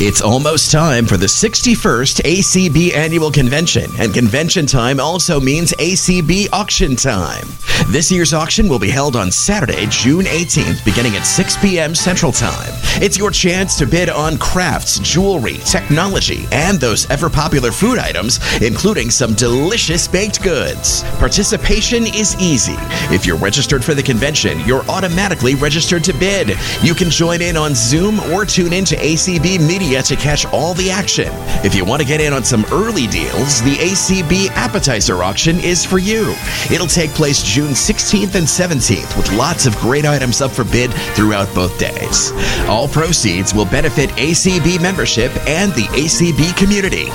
[0.00, 6.46] It's almost time for the 61st ACB Annual Convention, and convention time also means ACB
[6.52, 7.48] auction time.
[7.88, 11.96] This year's auction will be held on Saturday, June 18th, beginning at 6 p.m.
[11.96, 12.72] Central Time.
[13.02, 18.38] It's your chance to bid on crafts, jewelry, technology, and those ever popular food items,
[18.62, 21.02] including some delicious baked goods.
[21.18, 22.76] Participation is easy.
[23.12, 26.56] If you're registered for the convention, you're automatically registered to bid.
[26.82, 30.74] You can join in on Zoom or tune in to ACB Media to catch all
[30.74, 31.28] the action.
[31.64, 35.84] If you want to get in on some early deals, the ACB Appetizer Auction is
[35.84, 36.34] for you.
[36.70, 40.92] It'll take place June 16th and 17th with lots of great items up for bid
[41.14, 42.32] throughout both days.
[42.68, 47.06] All proceeds will benefit ACB membership and the ACB community.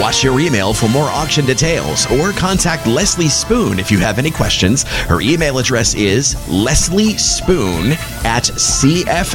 [0.00, 4.30] Watch your email for more auction details or contact Leslie Spoone if you have any
[4.30, 4.84] questions.
[4.84, 7.92] Her email address is Leslie Spoone
[8.24, 9.32] at cfl.rr.com.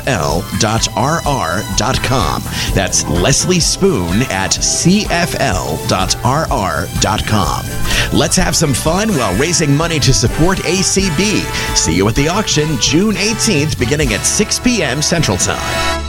[2.74, 5.38] That's Leslie Spoone at cfl.rr.com.
[8.18, 11.42] Let's have some fun while raising money to support ACB.
[11.76, 15.02] See you at the auction June 18th, beginning at 6 p.m.
[15.02, 16.04] Central Time.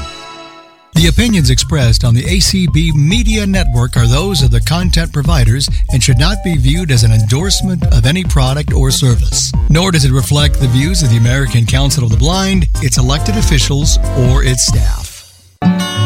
[0.94, 6.02] The opinions expressed on the ACB Media Network are those of the content providers and
[6.02, 9.52] should not be viewed as an endorsement of any product or service.
[9.70, 13.36] Nor does it reflect the views of the American Council of the Blind, its elected
[13.36, 15.97] officials, or its staff.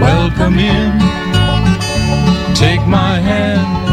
[0.00, 0.98] Welcome in.
[2.54, 3.86] Take my hand.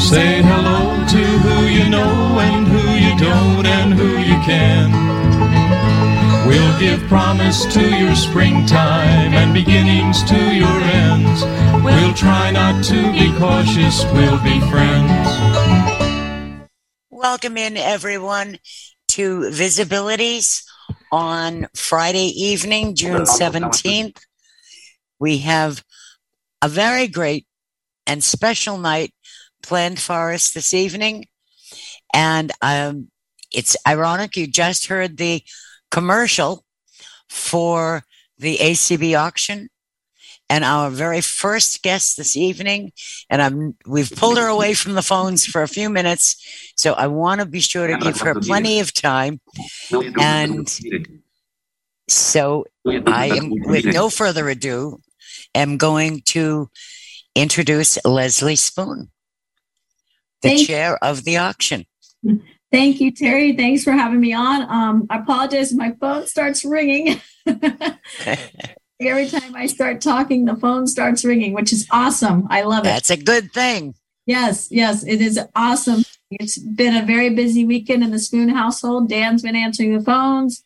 [0.00, 4.92] Say hello to who you know and who you don't and who you can.
[6.46, 11.42] We'll give promise to your springtime and beginnings to your ends.
[11.82, 15.28] We'll try not to be cautious, we'll be friends.
[17.10, 18.58] Welcome in, everyone,
[19.08, 20.64] to Visibilities
[21.10, 24.18] on Friday evening, June 17th.
[25.18, 25.84] We have
[26.62, 27.46] a very great
[28.06, 29.12] and special night
[29.62, 31.26] planned for us this evening.
[32.12, 33.08] And um,
[33.52, 35.42] it's ironic, you just heard the
[35.90, 36.64] commercial
[37.28, 38.04] for
[38.38, 39.68] the ACB auction.
[40.50, 42.92] And our very first guest this evening,
[43.30, 46.36] and I'm we've pulled her away from the phones for a few minutes,
[46.76, 49.40] so I want to be sure to give her plenty of time.
[50.20, 50.68] And
[52.08, 52.66] so
[53.06, 54.98] I am, with no further ado,
[55.54, 56.68] am going to
[57.34, 59.10] introduce Leslie Spoone,
[60.42, 61.86] the Thank- chair of the auction.
[62.72, 63.52] Thank you, Terry.
[63.52, 64.62] Thanks for having me on.
[64.62, 67.20] Um, I apologize if my phone starts ringing.
[69.00, 72.46] Every time I start talking, the phone starts ringing, which is awesome.
[72.50, 72.84] I love it.
[72.88, 73.94] That's a good thing.
[74.26, 76.04] Yes, yes, it is awesome.
[76.30, 79.08] It's been a very busy weekend in the Spoone household.
[79.08, 80.64] Dan's been answering the phones.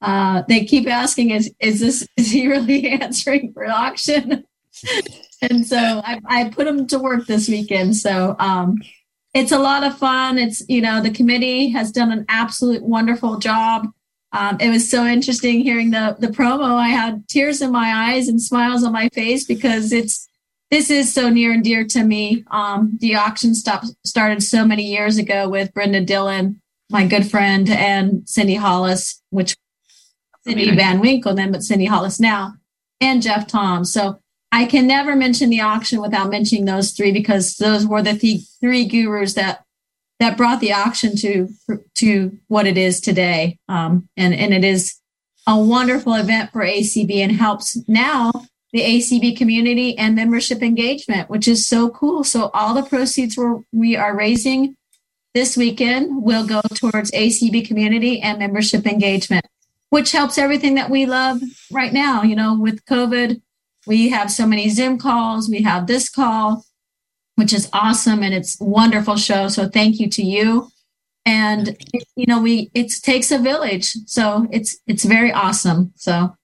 [0.00, 4.44] Uh, they keep asking, "Is is this is he really answering for auction?"
[5.42, 7.96] and so I, I put him to work this weekend.
[7.96, 8.76] So um,
[9.34, 10.38] it's a lot of fun.
[10.38, 13.88] It's you know the committee has done an absolute wonderful job.
[14.32, 16.74] Um, it was so interesting hearing the the promo.
[16.74, 20.28] I had tears in my eyes and smiles on my face because it's
[20.70, 22.44] this is so near and dear to me.
[22.50, 26.60] Um, the auction stop started so many years ago with Brenda Dillon,
[26.90, 29.56] my good friend, and Cindy Hollis, which
[30.46, 32.54] Cindy Van Winkle then, but Cindy Hollis now,
[33.00, 33.84] and Jeff Thom.
[33.84, 38.14] So I can never mention the auction without mentioning those three because those were the
[38.14, 39.64] th- three gurus that
[40.20, 41.48] that brought the auction to
[41.96, 43.58] to what it is today.
[43.68, 44.98] Um, and and it is
[45.46, 48.30] a wonderful event for ACB and helps now
[48.72, 52.22] the ACB community and membership engagement, which is so cool.
[52.22, 54.76] So all the proceeds we're, we are raising
[55.34, 59.46] this weekend will go towards ACB community and membership engagement,
[59.90, 61.40] which helps everything that we love
[61.72, 62.22] right now.
[62.22, 63.40] You know, with COVID,
[63.86, 66.64] we have so many Zoom calls, we have this call,
[67.36, 69.48] which is awesome and it's a wonderful show.
[69.48, 70.68] So thank you to you.
[71.24, 71.76] And
[72.16, 73.92] you know, we it takes a village.
[74.06, 75.92] So it's it's very awesome.
[75.96, 76.34] So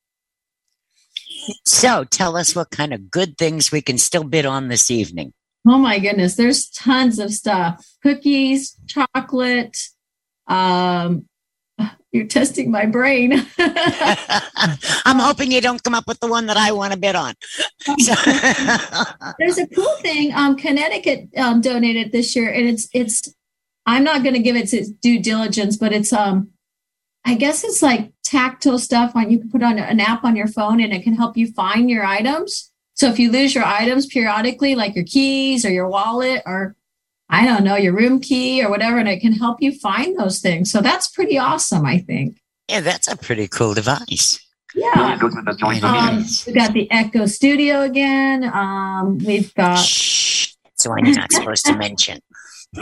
[1.64, 5.32] So tell us what kind of good things we can still bid on this evening.
[5.66, 7.84] Oh my goodness, there's tons of stuff.
[8.02, 9.78] Cookies, chocolate.
[10.46, 11.26] Um,
[12.14, 13.44] you're testing my brain.
[13.58, 17.34] I'm hoping you don't come up with the one that I want to bid on.
[19.40, 20.32] There's a cool thing.
[20.32, 23.34] Um, Connecticut um, donated this year, and it's it's.
[23.84, 26.50] I'm not going to give it its due diligence, but it's um,
[27.24, 30.46] I guess it's like tactile stuff on you can put on an app on your
[30.46, 32.70] phone, and it can help you find your items.
[32.94, 36.76] So if you lose your items periodically, like your keys or your wallet or
[37.28, 40.40] I don't know, your room key or whatever, and it can help you find those
[40.40, 40.70] things.
[40.70, 42.38] So that's pretty awesome, I think.
[42.68, 44.38] yeah, that's a pretty cool device.
[44.74, 45.18] Yeah.
[45.20, 48.44] Um, we've got the Echo Studio again.
[48.44, 49.76] Um, we've got.
[49.78, 52.20] Shh, it's the one you're not supposed to mention.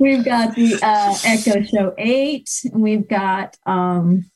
[0.00, 2.50] we've got the uh, Echo Show 8.
[2.72, 4.30] We've got, um,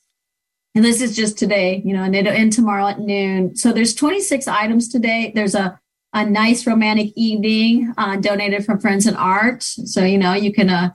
[0.74, 3.56] and this is just today, you know, and it'll end tomorrow at noon.
[3.56, 5.32] So there's 26 items today.
[5.34, 5.80] There's a,
[6.16, 9.62] a nice romantic evening uh, donated from Friends in Art.
[9.62, 10.94] So, you know, you can, uh,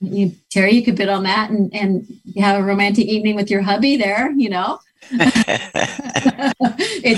[0.00, 2.06] you, Terry, you could bid on that and, and
[2.38, 4.78] have a romantic evening with your hubby there, you know.
[5.10, 6.32] it's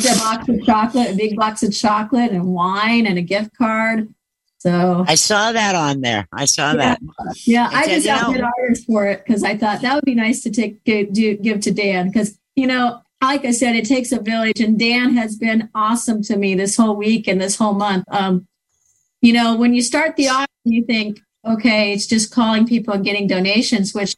[0.04, 4.12] a box of chocolate, a big box of chocolate and wine and a gift card.
[4.58, 6.26] So I saw that on there.
[6.32, 7.00] I saw yeah, that.
[7.46, 10.04] yeah, I just said, you outbid know- orders for it because I thought that would
[10.04, 13.76] be nice to take give, do, give to Dan because you know, like I said,
[13.76, 17.40] it takes a village, and Dan has been awesome to me this whole week and
[17.40, 18.04] this whole month.
[18.08, 18.46] Um,
[19.20, 23.04] you know, when you start the auction, you think, okay, it's just calling people and
[23.04, 24.16] getting donations, which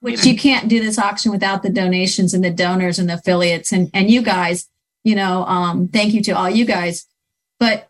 [0.00, 3.72] which you can't do this auction without the donations and the donors and the affiliates
[3.72, 4.68] and and you guys.
[5.04, 7.06] You know, um, thank you to all you guys.
[7.58, 7.88] But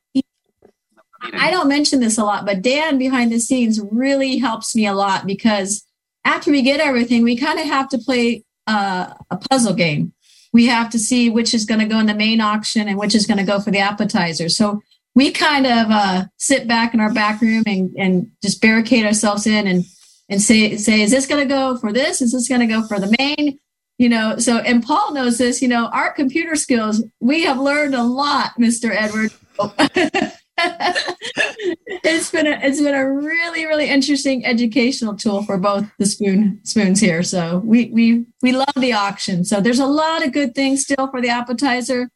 [1.23, 4.95] I don't mention this a lot, but Dan behind the scenes really helps me a
[4.95, 5.85] lot because
[6.25, 10.13] after we get everything, we kind of have to play uh, a puzzle game.
[10.57, 13.15] We have to see which is going to go in the main auction and which
[13.15, 14.49] is going to go for the appetizer.
[14.49, 14.81] So
[15.15, 19.47] we kind of uh, sit back in our back room and, and just barricade ourselves
[19.47, 19.85] in and
[20.31, 22.23] and say say is this going to go for this?
[22.23, 23.59] Is this going to go for the main?
[23.99, 24.39] You know.
[24.39, 25.61] So and Paul knows this.
[25.61, 27.05] You know, our computer skills.
[27.21, 29.33] We have learned a lot, Mister Edward.
[30.59, 36.61] it's been a it's been a really really interesting educational tool for both the spoon
[36.63, 37.23] spoons here.
[37.23, 39.45] So we we we love the auction.
[39.45, 42.09] So there's a lot of good things still for the appetizer.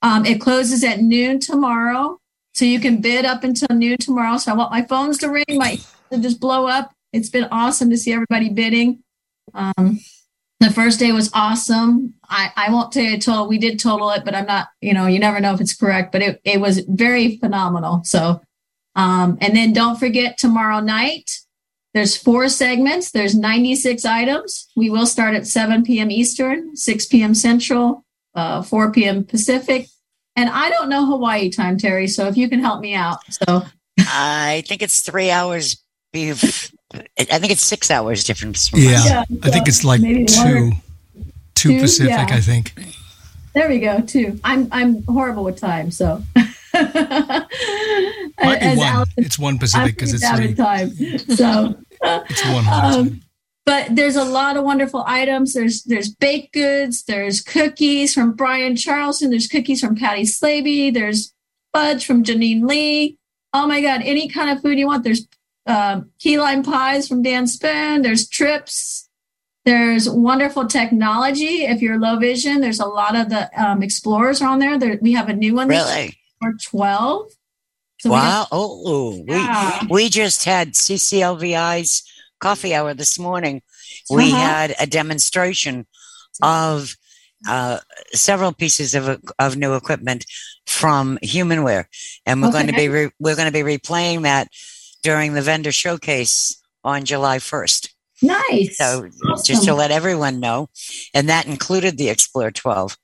[0.00, 2.18] Um, it closes at noon tomorrow,
[2.54, 4.38] so you can bid up until noon tomorrow.
[4.38, 5.78] So I want my phones to ring, my
[6.10, 6.92] to just blow up.
[7.12, 9.02] It's been awesome to see everybody bidding.
[9.54, 10.00] Um,
[10.62, 12.14] the first day was awesome.
[12.28, 13.48] I, I won't tell you total.
[13.48, 16.12] We did total it, but I'm not, you know, you never know if it's correct,
[16.12, 18.02] but it, it was very phenomenal.
[18.04, 18.40] So,
[18.94, 21.30] um, and then don't forget tomorrow night,
[21.94, 23.10] there's four segments.
[23.10, 24.68] There's 96 items.
[24.76, 26.10] We will start at 7 p.m.
[26.10, 27.34] Eastern, 6 p.m.
[27.34, 28.04] Central,
[28.34, 29.24] uh, 4 p.m.
[29.24, 29.88] Pacific.
[30.36, 32.06] And I don't know Hawaii time, Terry.
[32.06, 33.18] So if you can help me out.
[33.30, 33.64] So
[33.98, 35.82] I think it's three hours.
[36.14, 36.74] Bef-
[37.18, 38.68] I think it's six hours difference.
[38.68, 39.06] From Yeah, us.
[39.06, 40.72] Yeah, I think it's like maybe two,
[41.54, 42.10] two two, Pacific.
[42.10, 42.26] yeah.
[42.36, 42.74] I think.
[43.54, 44.00] There we go.
[44.00, 44.40] Two.
[44.44, 46.22] I'm I'm horrible with time, so.
[46.74, 47.48] Might
[48.60, 48.86] be one.
[48.86, 50.54] Allison- it's one Pacific because it's pretty three.
[50.54, 50.90] time.
[51.36, 52.64] So, It's one.
[52.64, 53.20] whole um,
[53.64, 55.52] but there's a lot of wonderful items.
[55.52, 57.04] There's there's baked goods.
[57.04, 59.30] There's cookies from Brian Charlson.
[59.30, 60.92] There's cookies from Patty Slaby.
[60.92, 61.32] There's
[61.72, 63.18] fudge from Janine Lee.
[63.54, 64.00] Oh my God!
[64.02, 65.04] Any kind of food you want.
[65.04, 65.28] There's
[65.66, 68.02] um, key lime pies from Dan Spoone.
[68.02, 69.08] There's trips.
[69.64, 71.64] There's wonderful technology.
[71.64, 74.76] If you're low vision, there's a lot of the um, explorers are on there.
[74.78, 74.98] there.
[75.00, 76.18] We have a new one Really?
[76.40, 77.30] for 12.
[78.00, 78.48] So wow.
[78.50, 79.78] Oh, Yeah.
[79.82, 82.02] we we just had CCLVI's
[82.40, 83.62] coffee hour this morning.
[84.10, 84.36] We Uh-huh.
[84.36, 85.86] had a demonstration
[86.42, 86.96] of
[87.48, 87.78] uh,
[88.12, 90.24] several pieces of of new equipment
[90.66, 91.84] from Humanware,
[92.26, 94.48] and we're going to be re- we're going to be replaying that
[95.02, 97.94] during the vendor showcase on July first.
[98.22, 98.78] nice.
[98.78, 99.08] So
[99.44, 100.68] just to let everyone know,
[101.12, 102.96] and that included the Explore 12.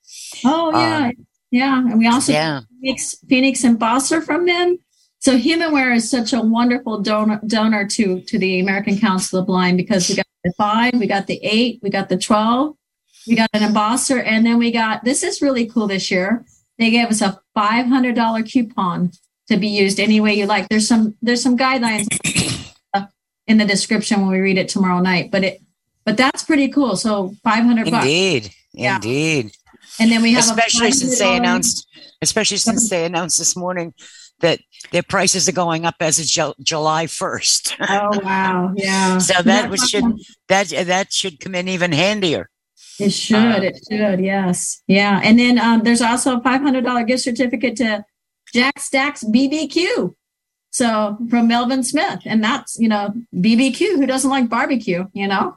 [0.45, 1.13] Oh yeah, Um,
[1.51, 2.61] yeah, and we also Yeah.
[2.81, 4.77] Phoenix, Phoenix Embosser from them.
[5.19, 9.47] So Humanware is such a wonderful donor donor to to the American Council of the
[9.47, 12.75] Blind because we got the five, we got the eight, we got the twelve,
[13.27, 16.45] we got an embosser, and then we got this is really cool this year.
[16.77, 19.11] They gave us a five hundred dollar coupon
[19.49, 20.69] to be used any way you like.
[20.69, 22.07] There's some there's some guidelines
[23.47, 25.61] in the description when we read it tomorrow night, but it
[26.05, 26.95] but that's pretty cool.
[26.95, 28.51] So five hundred bucks, Indeed.
[28.73, 28.95] Yeah.
[28.95, 29.51] Indeed.
[29.99, 31.87] and then we have a especially since they announced
[32.21, 33.93] especially since they announced this morning
[34.41, 34.59] that
[34.91, 37.75] their prices are going up as of Ju- July 1st.
[37.89, 39.17] Oh wow, yeah.
[39.17, 40.05] So that was should
[40.47, 42.49] that that should come in even handier.
[42.99, 43.63] It should.
[43.63, 44.19] it should.
[44.19, 44.83] Yes.
[44.85, 45.21] Yeah.
[45.23, 48.03] And then um, there's also a five hundred dollar gift certificate to
[48.53, 50.15] Jack Stacks BBQ.
[50.71, 53.95] So from Melvin Smith, and that's you know BBQ.
[53.97, 55.05] Who doesn't like barbecue?
[55.13, 55.55] You know.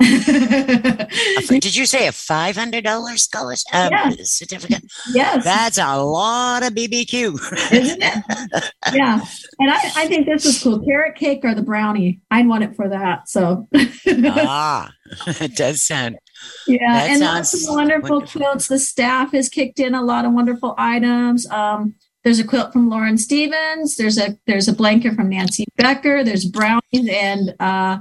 [0.00, 4.10] Did you say a five hundred dollars scholarship uh, Yeah.
[4.22, 4.82] certificate?
[5.12, 5.44] yes.
[5.44, 7.72] That's a lot of BBQ.
[7.72, 8.72] isn't it?
[8.94, 9.20] Yeah.
[9.58, 10.82] And I, I think this is cool.
[10.84, 12.20] Carrot cake or the brownie.
[12.30, 13.28] I'd want it for that.
[13.28, 13.68] So.
[13.74, 14.90] ah,
[15.26, 16.16] it does sound.
[16.66, 18.40] Yeah, That and lots of wonderful, wonderful.
[18.40, 18.68] quilts.
[18.68, 21.46] The staff has kicked in a lot of wonderful items.
[21.50, 23.96] Um, there's a quilt from Lauren Stevens.
[23.96, 26.22] There's a there's a blanket from Nancy Becker.
[26.22, 28.00] There's brownies and uh,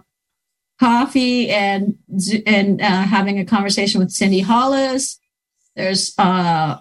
[0.79, 1.97] coffee and
[2.45, 5.19] and uh, having a conversation with Cindy Hollis.
[5.75, 6.77] There's uh,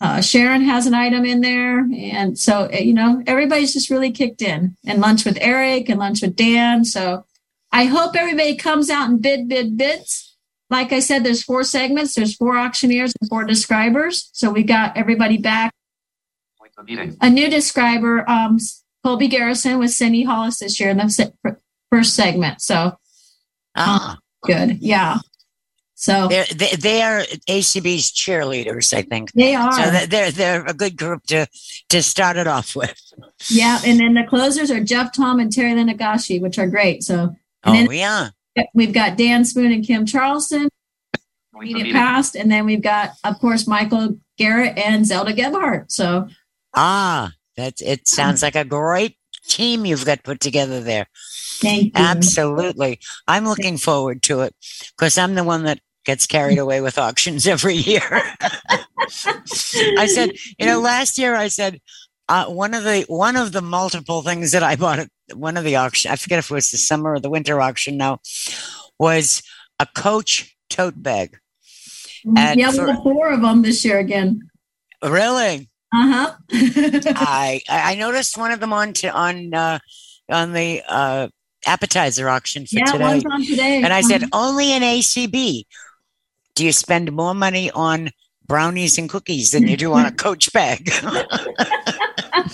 [0.00, 4.12] uh, Sharon has an item in there, and so eh, you know everybody's just really
[4.12, 4.76] kicked in.
[4.86, 6.84] And lunch with Eric and lunch with Dan.
[6.84, 7.24] So
[7.72, 10.36] I hope everybody comes out and bid, bid, bids.
[10.70, 12.14] Like I said, there's four segments.
[12.14, 14.28] There's four auctioneers and four describers.
[14.34, 15.72] So we got everybody back.
[17.20, 18.58] A new describer, um,
[19.04, 21.32] Colby Garrison with Cindy Hollis this year in the
[21.90, 22.60] first segment.
[22.60, 22.98] So
[23.76, 25.18] Ah, good, yeah.
[25.94, 29.32] So they're they, they are ACB's cheerleaders, I think.
[29.32, 29.72] they are.
[29.72, 31.46] So they're- they're they're a good group to
[31.88, 33.00] to start it off with.
[33.50, 37.02] Yeah, and then the closers are Jeff Thom and Terry Linagashi, which are great.
[37.02, 38.28] So Oh then yeah.
[38.74, 40.68] we've got Dan Spoone and Kim Charlson,
[41.54, 45.90] immediate past, and then we've got, of course, Michael Garrett and Zelda Gebhardt.
[45.90, 46.28] So
[46.74, 48.06] Ah, that's it.
[48.08, 51.06] Sounds like a great team you've got put together there.
[51.60, 51.90] thank you.
[51.94, 53.00] Absolutely.
[53.26, 54.54] I'm looking forward to it
[54.96, 58.02] because I'm the one that gets carried away with auctions every year.
[59.98, 61.80] I said, you know, last year I said
[62.28, 65.64] uh, one of the one of the multiple things that I bought at one of
[65.64, 68.20] the auction, I forget if it was the summer or the winter auction now,
[68.98, 69.42] was
[69.80, 71.38] a coach tote bag.
[72.36, 74.48] and yeah, for- have four of them this year again.
[75.02, 75.70] Really?
[75.92, 76.34] Uh huh.
[77.16, 79.78] I I noticed one of them on to, on uh,
[80.30, 81.28] on the uh,
[81.66, 83.04] appetizer auction for yeah, today.
[83.04, 83.82] one's on today.
[83.82, 84.48] And I said, Uh-huh.
[84.48, 85.64] only in ACB
[86.54, 88.10] do you spend more money on
[88.46, 90.90] brownies and cookies than you do on a coach bag.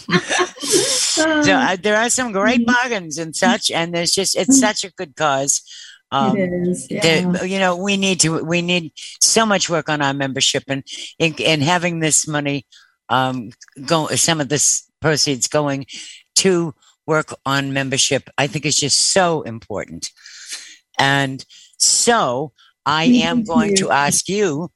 [0.59, 4.93] so uh, there are some great bargains and such, and there's just it's such a
[4.93, 5.62] good cause.
[6.11, 6.87] Um, it is.
[6.91, 7.43] Yeah.
[7.43, 10.85] you know, we need to we need so much work on our membership and
[11.19, 12.67] and, and having this money
[13.09, 13.51] um
[13.87, 15.87] go some of this proceeds going
[16.35, 16.75] to
[17.07, 20.11] work on membership i think is just so important
[20.99, 21.45] and
[21.79, 22.53] so
[22.87, 24.71] i am going to ask you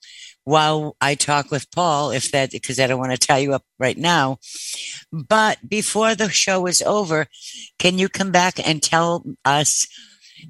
[0.44, 3.64] while i talk with paul if that because i don't want to tie you up
[3.78, 4.38] right now
[5.12, 7.26] but before the show is over
[7.78, 9.86] can you come back and tell us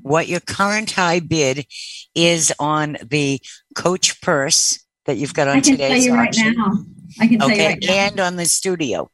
[0.03, 1.67] what your current high bid
[2.15, 3.41] is on the
[3.75, 6.55] coach purse that you've got on I can tell today's you right auction.
[6.57, 6.73] now.
[7.21, 7.93] I can tell you Okay, right now.
[7.93, 9.11] and on the studio.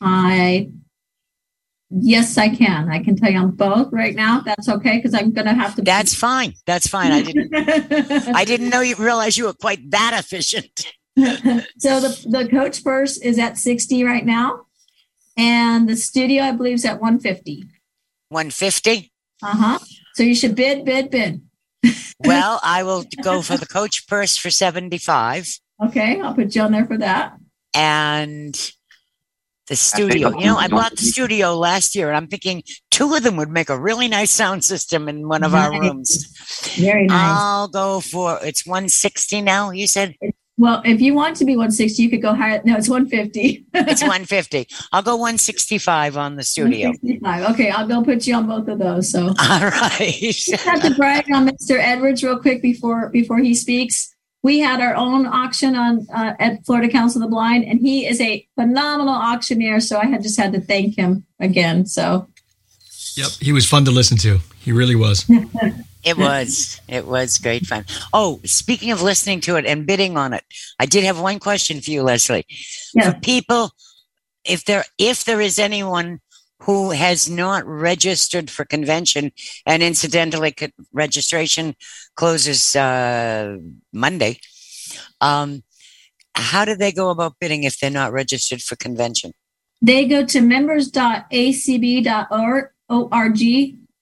[0.00, 0.68] I
[1.90, 2.90] yes, I can.
[2.90, 4.40] I can tell you on both right now.
[4.40, 5.82] That's okay because I'm going to have to.
[5.82, 6.54] That's fine.
[6.66, 7.12] That's fine.
[7.12, 7.54] I didn't.
[8.34, 10.86] I didn't know you realize you were quite that efficient.
[11.78, 14.62] so the the coach purse is at 60 right now,
[15.36, 17.64] and the studio I believe is at 150.
[18.30, 19.12] One fifty.
[19.42, 19.78] Uh huh.
[20.14, 21.42] So you should bid, bid, bid.
[22.24, 25.48] Well, I will go for the coach purse for seventy five,
[25.86, 27.34] Okay, I'll put you on there for that.
[27.74, 28.54] and
[29.68, 30.36] the studio.
[30.38, 33.48] You know, I bought the studio last year, and I'm thinking two of them would
[33.48, 36.26] make a really nice sound system in one of our rooms.
[36.76, 37.18] Very nice.
[37.20, 39.70] I'll go for it's one sixty now.
[39.70, 40.14] You said
[40.58, 42.60] well, if you want to be 160, you could go higher.
[42.64, 43.66] No, it's 150.
[43.72, 44.68] it's one fifty.
[44.92, 46.88] I'll go one sixty five on the studio.
[46.88, 47.50] 165.
[47.54, 49.10] Okay, I'll go put you on both of those.
[49.10, 50.14] So All right.
[50.20, 51.78] just have to brag on Mr.
[51.78, 54.14] Edwards real quick before before he speaks.
[54.42, 58.06] We had our own auction on uh, at Florida Council of the Blind, and he
[58.06, 59.78] is a phenomenal auctioneer.
[59.80, 61.86] So I had just had to thank him again.
[61.86, 62.28] So
[63.16, 64.38] Yep, he was fun to listen to.
[64.60, 65.28] He really was.
[66.04, 66.80] It was.
[66.88, 67.84] It was great fun.
[68.12, 70.42] Oh, speaking of listening to it and bidding on it,
[70.80, 72.44] I did have one question for you, Leslie.
[72.92, 73.12] Yeah.
[73.12, 73.70] For people,
[74.44, 76.20] if there if there is anyone
[76.62, 79.32] who has not registered for convention,
[79.66, 80.54] and incidentally,
[80.92, 81.74] registration
[82.16, 83.56] closes uh,
[83.92, 84.38] Monday.
[85.20, 85.62] Um,
[86.34, 89.32] how do they go about bidding if they're not registered for convention?
[89.82, 91.32] they go to members.acb.org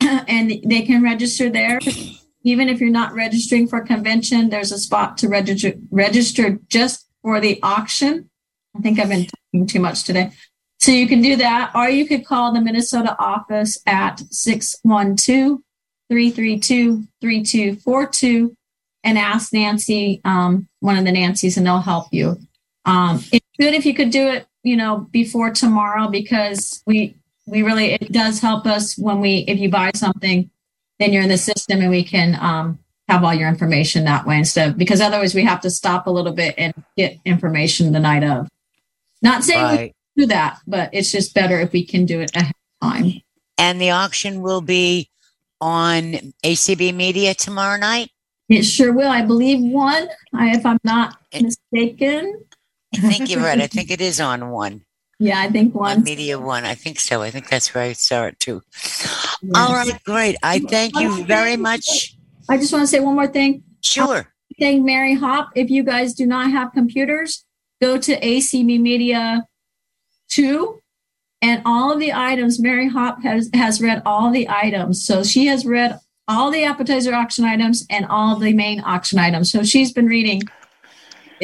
[0.28, 1.80] and they can register there.
[2.42, 7.40] Even if you're not registering for convention, there's a spot to register register just for
[7.40, 8.30] the auction.
[8.76, 10.30] I think I've been talking too much today.
[10.80, 15.60] So you can do that, or you could call the Minnesota office at 612
[16.08, 18.56] 332 3242
[19.04, 22.38] and ask Nancy, um, one of the Nancy's, and they'll help you.
[22.84, 27.14] Um, it's good if you could do it, you know, before tomorrow because we
[27.46, 30.50] we really it does help us when we if you buy something,
[30.98, 34.38] then you're in the system and we can um, have all your information that way
[34.38, 38.00] instead of because otherwise we have to stop a little bit and get information the
[38.00, 38.48] night of.
[39.22, 39.94] Not saying Right.
[40.20, 43.22] Do that, but it's just better if we can do it ahead of time.
[43.58, 45.10] And the auction will be
[45.60, 48.10] on ACB Media tomorrow night.
[48.48, 49.10] It sure will.
[49.10, 51.42] I believe one, if I'm not eh.
[51.42, 52.44] mistaken.
[52.94, 53.60] I think you're right.
[53.60, 54.82] I think it is on one.
[55.22, 56.02] Yeah, I think One one.
[56.02, 56.64] Media One.
[56.64, 57.20] I think so.
[57.20, 58.62] I think that's where I saw it too.
[58.72, 59.52] Yes.
[59.54, 60.36] All right, great.
[60.42, 62.16] I thank you very much.
[62.48, 63.62] I just want to say one more thing.
[63.82, 64.26] Sure.
[64.58, 65.50] Thank Mary Hop.
[65.54, 67.44] If you guys do not have computers,
[67.82, 69.44] go to ACB Media
[70.30, 70.80] 2
[71.42, 72.60] and all of the items.
[72.60, 75.04] Mary Hop has, has read all the items.
[75.04, 79.50] So she has read all the appetizer auction items and all the main auction items.
[79.50, 80.42] So she's been reading.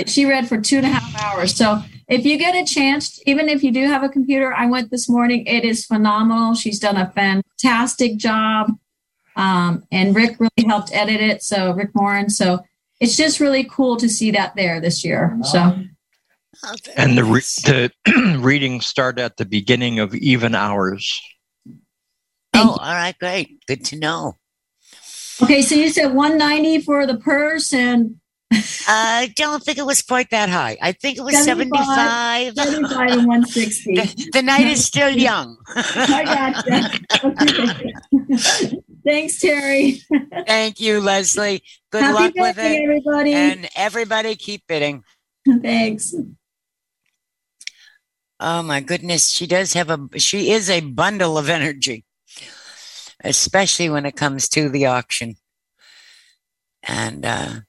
[0.06, 1.54] She read for two and a half hours.
[1.54, 4.90] So if you get a chance, even if you do have a computer, I went
[4.90, 5.46] this morning.
[5.46, 6.54] It is phenomenal.
[6.54, 8.72] She's done a fantastic job.
[9.34, 11.42] Um, and Rick really helped edit it.
[11.42, 12.30] So Rick Morin.
[12.30, 12.64] So
[13.00, 15.36] it's just really cool to see that there this year.
[15.42, 15.76] So
[16.96, 17.90] And the re- the
[18.40, 21.20] readings start at the beginning of even hours.
[22.54, 23.64] Oh, all right, great.
[23.66, 24.36] Good to know.
[25.42, 28.16] okay, so you said 190 for the purse and
[28.88, 30.78] I uh, don't think it was quite that high.
[30.80, 32.54] I think it was 75.
[32.54, 32.54] 75.
[32.54, 33.94] 75 and 160.
[33.96, 35.56] The, the night is still young.
[35.74, 37.26] I gotcha.
[37.26, 38.76] Okay.
[39.04, 40.00] Thanks, Terry.
[40.46, 41.62] Thank you, Leslie.
[41.90, 42.82] Good Happy luck with it.
[42.82, 43.34] everybody.
[43.34, 45.02] And everybody keep bidding.
[45.62, 46.14] Thanks.
[48.38, 52.04] Oh my goodness, she does have a she is a bundle of energy,
[53.22, 55.36] especially when it comes to the auction.
[56.82, 57.60] And uh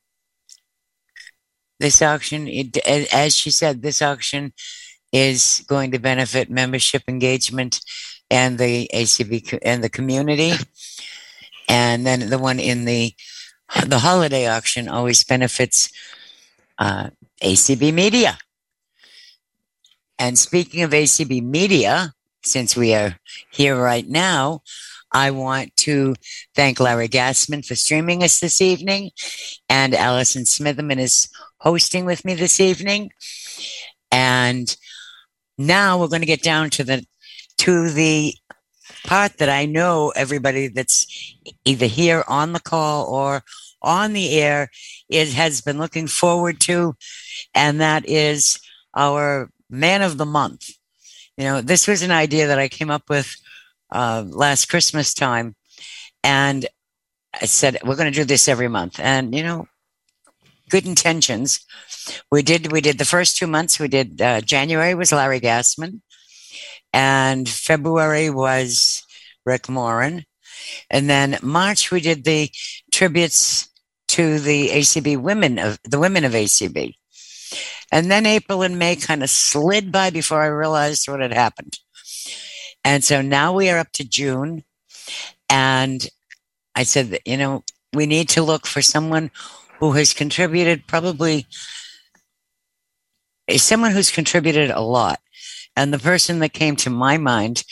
[1.79, 2.77] this auction, it,
[3.13, 4.53] as she said, this auction
[5.11, 7.81] is going to benefit membership engagement
[8.29, 10.53] and the ACB and the community.
[11.69, 13.13] And then the one in the
[13.85, 15.91] the holiday auction always benefits
[16.79, 17.09] uh,
[17.41, 18.37] ACB Media.
[20.19, 23.17] And speaking of ACB Media, since we are
[23.51, 24.61] here right now,
[25.11, 26.15] I want to
[26.55, 29.11] thank Larry Gassman for streaming us this evening,
[29.69, 33.11] and Allison Smitherman is hosting with me this evening.
[34.11, 34.75] And
[35.57, 37.05] now we're going to get down to the
[37.59, 38.35] to the
[39.05, 41.07] part that I know everybody that's
[41.65, 43.43] either here on the call or
[43.81, 44.69] on the air
[45.09, 46.95] is has been looking forward to,
[47.53, 48.59] and that is
[48.95, 50.69] our man of the month.
[51.37, 53.35] You know, this was an idea that I came up with
[53.91, 55.55] uh, last Christmas time,
[56.23, 56.65] and
[57.33, 58.99] I said we're going to do this every month.
[58.99, 59.67] And you know,
[60.69, 61.65] good intentions.
[62.31, 62.71] We did.
[62.71, 63.79] We did the first two months.
[63.79, 64.21] We did.
[64.21, 66.01] Uh, January was Larry Gassman,
[66.93, 69.03] and February was
[69.45, 70.25] Rick Morin,
[70.89, 72.49] and then March we did the
[72.91, 73.69] tributes
[74.09, 76.93] to the ACB women of the women of ACB.
[77.91, 81.79] And then April and May kind of slid by before I realized what had happened.
[82.83, 84.63] And so now we are up to June.
[85.49, 86.07] And
[86.75, 89.31] I said, that, you know, we need to look for someone
[89.79, 91.45] who has contributed probably
[93.55, 95.19] someone who's contributed a lot.
[95.75, 97.63] And the person that came to my mind,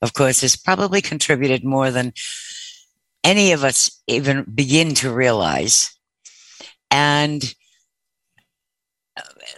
[0.00, 2.12] of course, has probably contributed more than
[3.24, 5.96] any of us even begin to realize.
[6.90, 7.42] And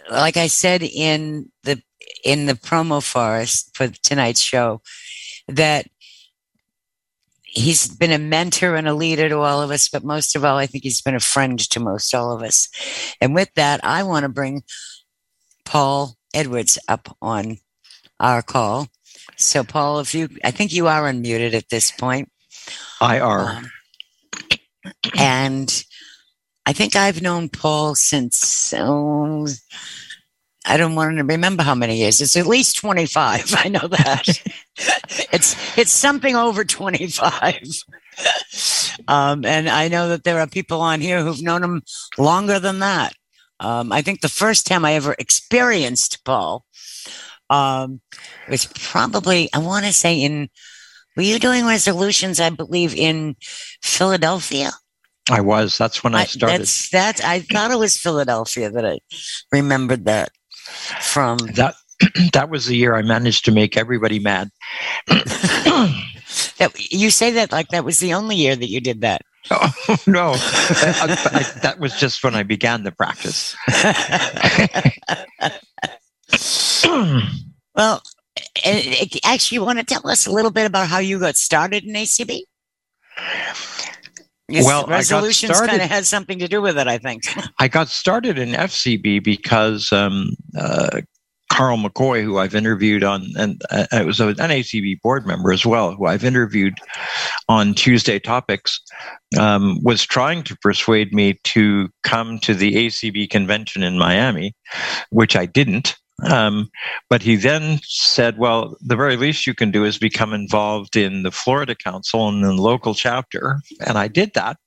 [0.09, 1.81] like I said in the
[2.23, 4.81] in the promo for us for tonight's show,
[5.47, 5.87] that
[7.43, 10.57] he's been a mentor and a leader to all of us, but most of all,
[10.57, 12.69] I think he's been a friend to most all of us.
[13.19, 14.63] And with that, I want to bring
[15.65, 17.57] Paul Edwards up on
[18.19, 18.87] our call.
[19.37, 22.31] So, Paul, if you, I think you are unmuted at this point.
[23.01, 23.21] IR.
[23.23, 23.71] Um,
[25.17, 25.83] and
[26.67, 29.47] I think I've known Paul since, oh,
[30.65, 32.19] I don't want to remember how many years.
[32.19, 33.55] It's at least 25.
[33.57, 34.27] I know that.
[35.31, 37.55] it's, it's something over 25.
[39.07, 41.83] um, and I know that there are people on here who've known him
[42.17, 43.13] longer than that.
[43.61, 46.65] Um, I think the first time I ever experienced Paul
[47.49, 48.01] um,
[48.49, 50.49] was probably, I want to say in,
[51.15, 53.37] were you doing resolutions, I believe, in
[53.81, 54.71] Philadelphia?
[55.29, 55.77] I was.
[55.77, 56.61] That's when I started.
[56.61, 57.23] That's that.
[57.23, 58.99] I thought it was Philadelphia that I
[59.51, 60.29] remembered that
[61.01, 61.37] from.
[61.55, 61.75] that
[62.33, 64.49] that was the year I managed to make everybody mad.
[66.59, 69.21] That you say that like that was the only year that you did that.
[69.49, 69.71] Oh
[70.05, 73.55] no, I- I- that was just when I began the practice.
[77.75, 78.01] well,
[79.23, 81.93] actually, you want to tell us a little bit about how you got started in
[81.93, 82.41] ACB?
[84.49, 87.23] Well, resolutions kind of has something to do with it, I think.
[87.59, 91.01] I got started in FCB because um, uh,
[91.51, 95.65] Carl McCoy, who I've interviewed on, and uh, it was an ACB board member as
[95.65, 96.75] well, who I've interviewed
[97.49, 98.79] on Tuesday topics,
[99.37, 104.53] um, was trying to persuade me to come to the ACB convention in Miami,
[105.09, 105.97] which I didn't.
[106.23, 106.71] Um,
[107.09, 111.23] but he then said, well, the very least you can do is become involved in
[111.23, 113.59] the Florida Council and the local chapter.
[113.85, 114.57] And I did that.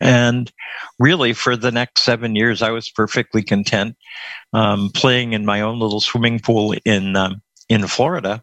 [0.00, 0.50] And
[0.98, 3.96] really, for the next seven years, I was perfectly content
[4.52, 8.42] um, playing in my own little swimming pool in um, in Florida.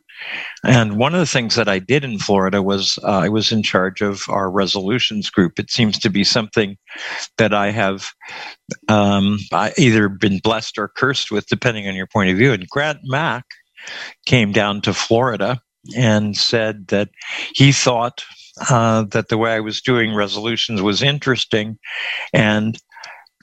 [0.66, 3.62] And one of the things that I did in Florida was uh, I was in
[3.62, 5.60] charge of our resolutions group.
[5.60, 6.78] It seems to be something
[7.38, 8.10] that I have
[8.88, 9.38] um,
[9.78, 12.54] either been blessed or cursed with, depending on your point of view.
[12.54, 13.46] And Grant Mack
[14.26, 15.60] came down to Florida
[15.96, 17.10] and said that
[17.54, 18.24] he thought
[18.70, 21.78] uh, that the way I was doing resolutions was interesting
[22.34, 22.78] and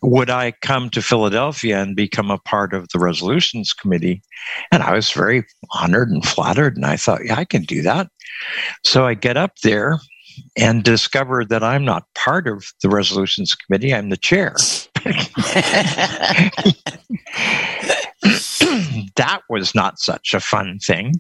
[0.05, 4.23] would I come to Philadelphia and become a part of the resolutions committee?
[4.71, 6.77] And I was very honored and flattered.
[6.77, 8.09] And I thought, yeah, I can do that.
[8.85, 9.99] So I get up there
[10.57, 14.57] and discover that I'm not part of the resolutions committee, I'm the chair.
[19.17, 21.15] that was not such a fun thing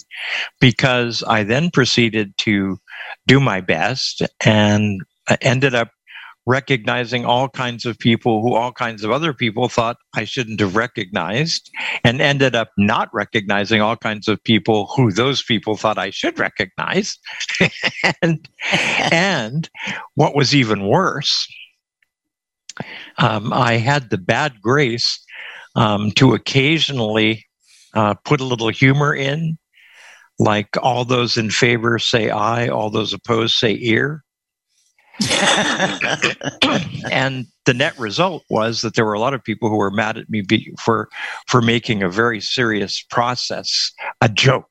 [0.60, 2.78] because I then proceeded to
[3.26, 5.00] do my best and
[5.40, 5.90] ended up
[6.46, 10.76] recognizing all kinds of people who all kinds of other people thought I shouldn't have
[10.76, 11.70] recognized,
[12.04, 16.38] and ended up not recognizing all kinds of people who those people thought I should
[16.38, 17.18] recognize.
[18.22, 18.48] and,
[19.10, 19.68] and
[20.14, 21.48] what was even worse,
[23.18, 25.24] um, I had the bad grace
[25.76, 27.44] um, to occasionally
[27.94, 29.56] uh, put a little humor in,
[30.38, 34.24] like all those in favor say aye, all those opposed say ear.
[37.10, 40.18] and the net result was that there were a lot of people who were mad
[40.18, 40.42] at me
[40.80, 41.08] for
[41.46, 44.68] for making a very serious process a joke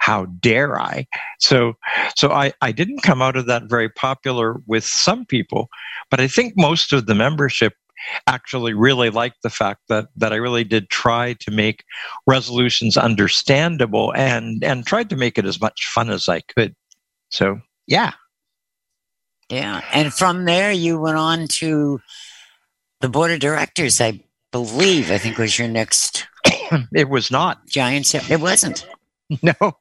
[0.00, 1.06] how dare i
[1.38, 1.74] so
[2.16, 5.68] so i i didn't come out of that very popular with some people
[6.10, 7.74] but i think most of the membership
[8.26, 11.84] actually really liked the fact that that I really did try to make
[12.26, 16.74] resolutions understandable and and tried to make it as much fun as I could.
[17.30, 18.12] So yeah.
[19.48, 19.82] Yeah.
[19.92, 22.00] And from there you went on to
[23.00, 24.20] the board of directors, I
[24.52, 26.26] believe, I think was your next
[26.92, 27.66] it was not.
[27.68, 28.30] Giant step.
[28.30, 28.86] it wasn't.
[29.42, 29.72] No.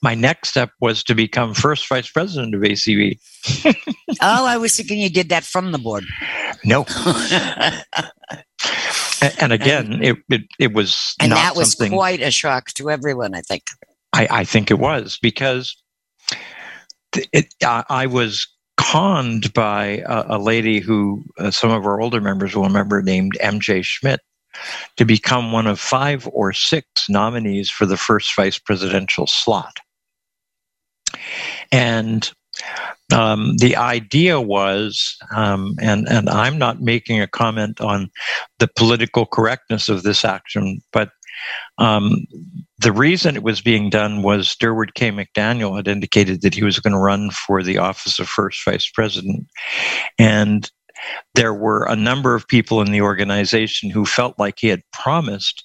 [0.00, 3.18] My next step was to become first vice president of ACB.
[4.22, 6.04] oh, I was thinking you did that from the board.
[6.64, 6.86] No.
[9.40, 13.34] and again, it, it, it was and that was quite a shock to everyone.
[13.34, 13.64] I think.
[14.12, 15.76] I, I think it was because
[17.32, 18.46] it, I was
[18.76, 23.36] conned by a, a lady who uh, some of our older members will remember named
[23.40, 24.20] MJ Schmidt
[24.96, 29.78] to become one of five or six nominees for the first vice presidential slot.
[31.72, 32.30] And
[33.12, 38.10] um, the idea was, um, and and I'm not making a comment on
[38.58, 41.10] the political correctness of this action, but
[41.78, 42.26] um,
[42.78, 45.10] the reason it was being done was Durward K.
[45.10, 48.90] McDaniel had indicated that he was going to run for the office of first vice
[48.90, 49.46] president,
[50.18, 50.70] and
[51.34, 55.64] there were a number of people in the organization who felt like he had promised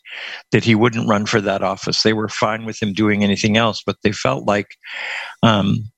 [0.51, 2.03] that he wouldn't run for that office.
[2.03, 4.75] They were fine with him doing anything else, but they felt like
[5.43, 5.89] um,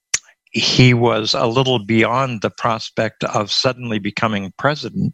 [0.51, 5.13] he was a little beyond the prospect of suddenly becoming president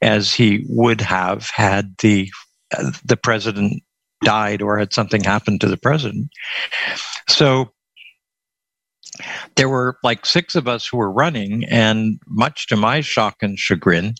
[0.00, 2.30] as he would have had the
[2.76, 3.82] uh, the president
[4.22, 6.30] died or had something happened to the president.
[7.28, 7.72] So
[9.56, 13.58] there were like six of us who were running, and much to my shock and
[13.58, 14.14] chagrin,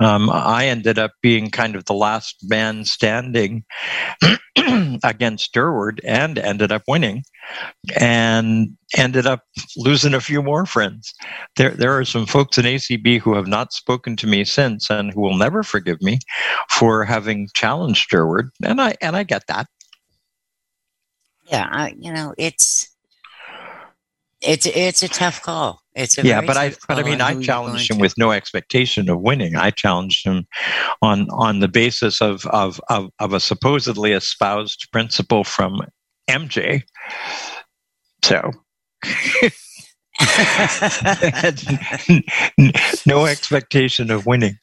[0.00, 3.64] um, I ended up being kind of the last man standing
[5.04, 7.22] against Durward and ended up winning
[7.98, 9.42] and ended up
[9.76, 11.12] losing a few more friends.
[11.56, 15.12] There, there are some folks in ACB who have not spoken to me since and
[15.12, 16.18] who will never forgive me
[16.70, 19.66] for having challenged Durward, and I and I get that.
[21.46, 22.89] Yeah, I, you know, it's
[24.42, 25.80] it's it's a tough call.
[25.94, 28.00] It's a yeah, but I but I mean I challenged him to.
[28.00, 29.56] with no expectation of winning.
[29.56, 30.46] I challenged him
[31.02, 35.80] on on the basis of of of, of a supposedly espoused principle from
[36.28, 36.82] MJ.
[38.24, 38.50] So.
[43.06, 44.58] no expectation of winning.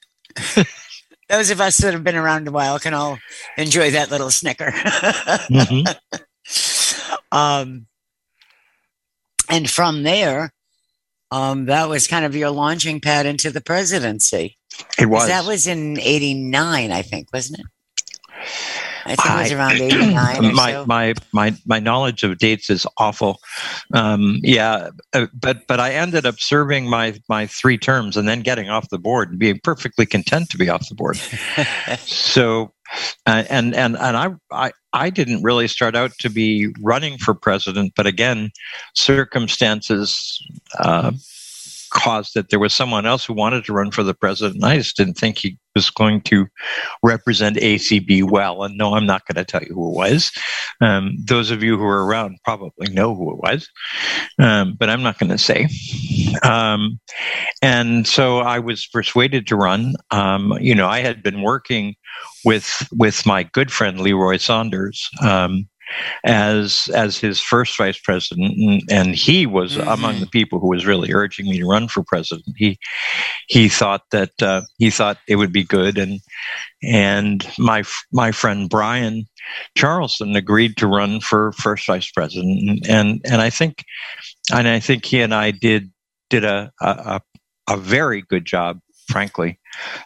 [1.29, 3.17] Those of us that have been around a while can all
[3.57, 4.71] enjoy that little snicker.
[4.71, 6.21] mm-hmm.
[7.31, 7.87] um,
[9.49, 10.51] and from there,
[11.31, 14.57] um, that was kind of your launching pad into the presidency.
[14.99, 15.27] It was.
[15.27, 17.65] That was in '89, I think, wasn't it?
[19.07, 20.53] I think it was around '89.
[20.53, 20.86] My so.
[20.86, 23.39] my my my knowledge of dates is awful.
[23.93, 28.41] Um, yeah, uh, but but I ended up serving my my three terms and then
[28.41, 31.17] getting off the board and being perfectly content to be off the board.
[31.99, 32.73] so
[33.26, 37.34] uh, and and and I, I I didn't really start out to be running for
[37.34, 38.52] president, but again,
[38.95, 40.41] circumstances
[40.80, 41.12] uh,
[41.91, 44.56] caused that there was someone else who wanted to run for the president.
[44.56, 46.47] And I just didn't think he was going to
[47.03, 48.63] represent ACB well.
[48.63, 50.31] And no, I'm not going to tell you who it was.
[50.81, 53.69] Um, those of you who are around probably know who it was,
[54.39, 55.67] um, but I'm not going to say.
[56.41, 56.99] Um,
[57.61, 59.93] and so I was persuaded to run.
[60.09, 61.95] Um, you know, I had been working
[62.43, 65.67] with with my good friend Leroy Saunders um,
[66.23, 69.88] as as his first vice president, and, and he was mm-hmm.
[69.88, 72.56] among the people who was really urging me to run for president.
[72.58, 72.78] He
[73.47, 76.19] he thought that uh, he thought it would be good, and
[76.84, 79.26] and my my friend Brian
[79.76, 83.84] Charlson agreed to run for first vice president, and and, and I think
[84.52, 85.91] and I think he and I did
[86.30, 87.21] did a a,
[87.69, 89.59] a very good job frankly.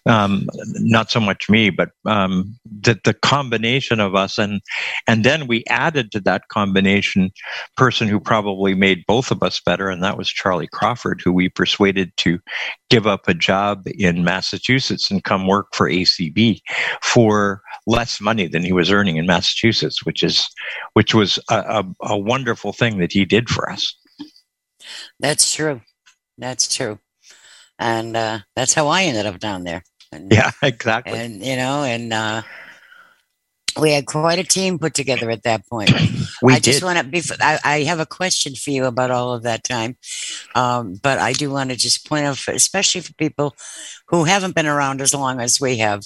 [0.06, 4.62] Um, not so much me, but um, the, the combination of us, and
[5.08, 7.32] and then we added to that combination
[7.78, 11.50] person who probably made both of us better, and that was Charlie Crawford, who we
[11.50, 12.40] persuaded to
[12.90, 16.60] give up a job in Massachusetts and come work for ACB
[17.02, 20.48] for less money than he was earning in Massachusetts, which is
[20.94, 23.96] which was a, a, a wonderful thing that he did for us.
[25.20, 25.82] That's true.
[26.38, 27.00] That's true
[27.82, 29.84] and uh, that's how I ended up down there.
[30.12, 31.18] And, yeah, exactly.
[31.18, 32.44] And you know, and uh,
[33.80, 35.92] we had quite a team put together at that point.
[36.44, 36.64] we I did.
[36.64, 37.22] just want to be.
[37.42, 39.98] I, I, have a question for you about all of that time,
[40.54, 43.56] um, but I do want to just point out, for, especially for people
[44.08, 46.04] who haven't been around as long as we have,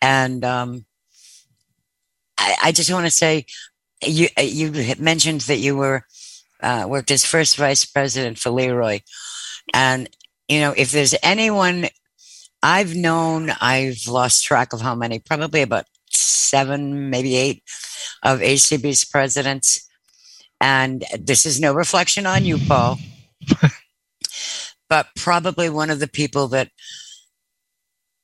[0.00, 0.84] and um,
[2.38, 3.46] I, I, just want to say,
[4.00, 6.04] you you mentioned that you were
[6.62, 9.00] uh, worked as first vice president for Leroy,
[9.72, 10.08] and
[10.48, 11.86] you know, if there's anyone
[12.62, 17.62] I've known, I've lost track of how many, probably about seven, maybe eight
[18.22, 19.88] of ACB's presidents.
[20.60, 22.98] And this is no reflection on you, Paul,
[24.88, 26.70] but probably one of the people that,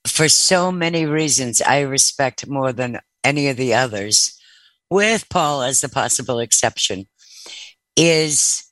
[0.06, 4.40] for so many reasons, I respect more than any of the others,
[4.88, 7.06] with Paul as the possible exception,
[7.96, 8.64] is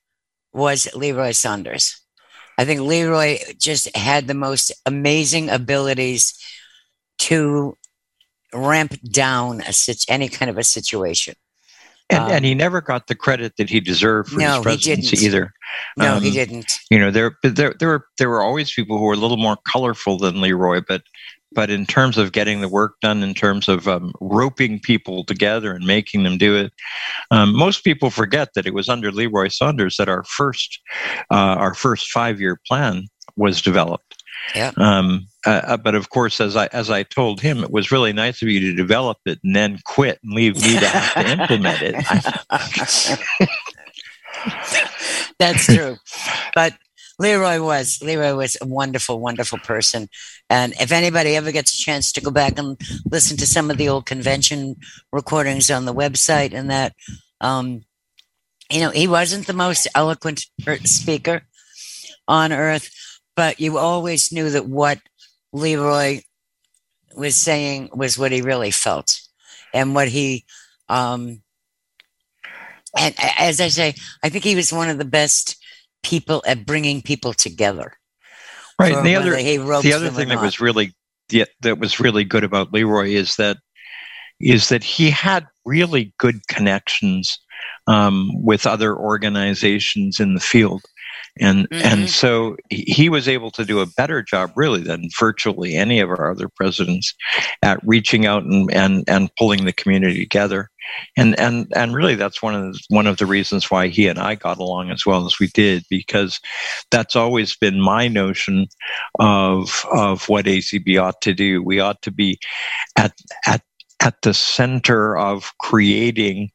[0.54, 1.97] was Leroy Saunders.
[2.58, 6.34] I think Leroy just had the most amazing abilities
[7.18, 7.76] to
[8.52, 9.72] ramp down a
[10.08, 11.34] any kind of a situation.
[12.10, 15.26] And, um, and he never got the credit that he deserved for no, his presidency
[15.26, 15.52] either.
[15.96, 16.72] No, um, he didn't.
[16.90, 19.58] You know, there, there, there were there were always people who were a little more
[19.70, 21.02] colorful than Leroy, but
[21.52, 25.72] but in terms of getting the work done, in terms of um, roping people together
[25.72, 26.72] and making them do it,
[27.30, 30.80] um, most people forget that it was under Leroy Saunders that our first
[31.30, 33.06] uh, our first five year plan
[33.36, 34.22] was developed.
[34.54, 34.72] Yeah.
[34.76, 38.12] Um, uh, uh, but of course, as I as I told him, it was really
[38.12, 41.32] nice of you to develop it and then quit and leave me to have to
[41.32, 41.94] implement it.
[45.38, 45.96] That's true,
[46.54, 46.74] but
[47.18, 48.00] Leroy was.
[48.02, 50.08] Leroy was a wonderful, wonderful person.
[50.48, 53.76] And if anybody ever gets a chance to go back and listen to some of
[53.76, 54.76] the old convention
[55.12, 56.94] recordings on the website and that,
[57.40, 57.82] um,
[58.70, 60.46] you know, he wasn't the most eloquent
[60.84, 61.42] speaker
[62.28, 62.90] on earth,
[63.34, 65.00] but you always knew that what
[65.52, 66.20] Leroy
[67.16, 69.20] was saying was what he really felt
[69.74, 70.44] and what he,
[70.88, 71.42] um,
[72.96, 75.57] and as I say, I think he was one of the best
[76.02, 77.92] people at bringing people together.
[78.78, 78.94] Right.
[78.94, 80.94] And the other the other thing that was really
[81.30, 83.58] yeah, that was really good about Leroy is that
[84.40, 87.38] is that he had really good connections
[87.86, 90.82] um, with other organizations in the field.
[91.40, 91.86] And mm-hmm.
[91.86, 96.10] and so he was able to do a better job really than virtually any of
[96.10, 97.14] our other presidents
[97.62, 100.70] at reaching out and, and, and pulling the community together
[101.16, 104.18] and and and really that's one of the, one of the reasons why he and
[104.18, 106.40] I got along as well as we did because
[106.90, 108.66] that's always been my notion
[109.18, 111.62] of of what ACB ought to do.
[111.62, 112.38] We ought to be
[112.96, 113.12] at
[113.46, 113.62] at
[114.00, 116.50] at the center of creating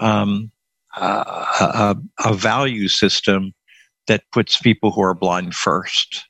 [0.00, 0.50] um,
[0.96, 3.52] a, a, a value system
[4.06, 6.24] that puts people who are blind first.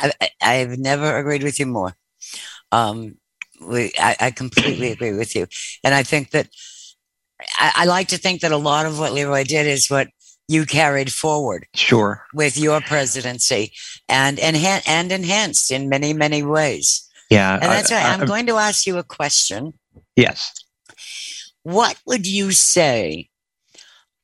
[0.00, 1.96] I, have never agreed with you more.
[2.72, 3.16] Um,
[3.62, 5.46] I, I completely agree with you.
[5.82, 6.48] And I think that
[7.58, 10.08] I, I like to think that a lot of what Leroy did is what
[10.48, 11.66] you carried forward.
[11.74, 12.24] Sure.
[12.34, 13.72] With your presidency
[14.08, 17.08] and, enhan- and enhanced in many, many ways.
[17.30, 17.54] Yeah.
[17.54, 18.12] And that's I, right.
[18.12, 19.72] I'm I, going to ask you a question.
[20.16, 20.52] Yes.
[21.62, 23.30] What would you say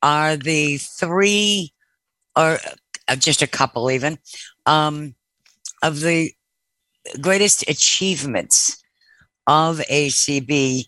[0.02, 1.72] are the three,
[2.36, 2.58] or
[3.08, 4.18] uh, just a couple even,
[4.66, 5.14] um,
[5.82, 6.32] of the
[7.20, 8.79] greatest achievements
[9.50, 10.84] of ACB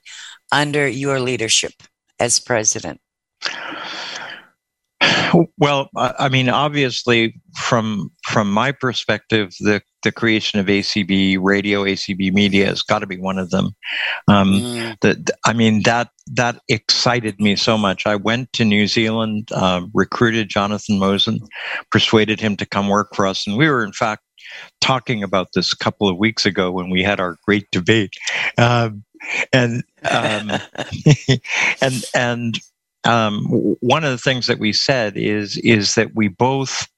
[0.52, 1.72] under your leadership
[2.20, 3.00] as president?
[5.58, 12.32] Well, I mean, obviously, from from my perspective, the the creation of ACB radio, ACB
[12.32, 13.70] media has got to be one of them.
[14.28, 15.00] Um, mm.
[15.00, 18.06] the, I mean, that that excited me so much.
[18.06, 21.40] I went to New Zealand, uh, recruited Jonathan Mosen,
[21.90, 24.22] persuaded him to come work for us, and we were in fact
[24.80, 28.14] talking about this a couple of weeks ago when we had our great debate.
[28.58, 29.04] Um,
[29.52, 30.50] and um,
[31.80, 32.60] and and
[33.04, 33.44] um,
[33.80, 36.88] one of the things that we said is is that we both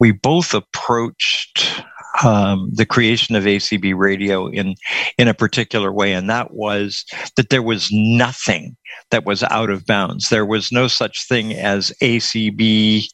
[0.00, 1.82] we both approached
[2.24, 4.74] um, the creation of ACB radio in
[5.18, 7.04] in a particular way, and that was
[7.36, 8.76] that there was nothing
[9.10, 10.28] that was out of bounds.
[10.28, 13.06] There was no such thing as ACB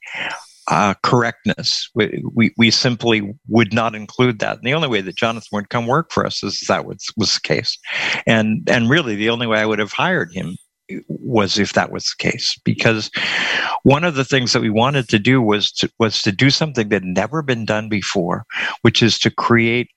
[0.69, 1.89] uh, correctness.
[1.95, 4.59] We, we, we simply would not include that.
[4.59, 7.35] And the only way that Jonathan would come work for us is that was, was
[7.35, 7.79] the case.
[8.27, 10.57] And, and really, the only way I would have hired him
[11.09, 13.11] was if that was the case because
[13.83, 16.89] one of the things that we wanted to do was to, was to do something
[16.89, 18.45] that had never been done before
[18.83, 19.89] which is to create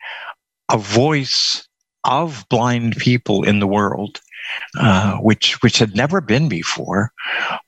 [0.72, 1.68] a voice
[2.06, 4.22] of blind people in the world
[4.78, 7.12] uh, which which had never been before,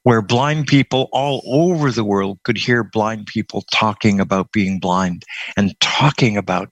[0.04, 5.24] where blind people all over the world could hear blind people talking about being blind
[5.56, 6.70] and talking about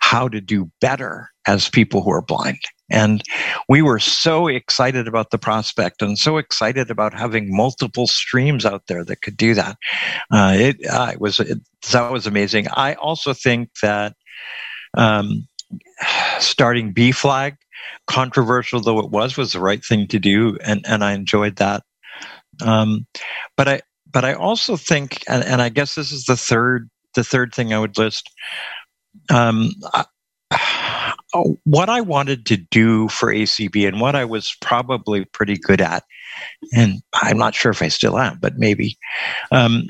[0.00, 2.60] how to do better as people who are blind.
[2.90, 3.22] And
[3.68, 8.84] we were so excited about the prospect and so excited about having multiple streams out
[8.86, 9.76] there that could do that.
[10.30, 11.58] Uh, it, uh, it, was it,
[11.90, 12.68] that was amazing.
[12.68, 14.14] I also think that
[14.96, 15.48] um,
[16.38, 17.56] starting B flag
[18.06, 21.82] controversial though it was, was the right thing to do, and and I enjoyed that.
[22.64, 23.06] Um,
[23.56, 27.24] but I but I also think, and, and I guess this is the third the
[27.24, 28.30] third thing I would list.
[29.30, 30.04] Um, I,
[31.64, 36.04] what I wanted to do for ACB and what I was probably pretty good at,
[36.72, 38.96] and I'm not sure if I still am, but maybe,
[39.50, 39.84] um,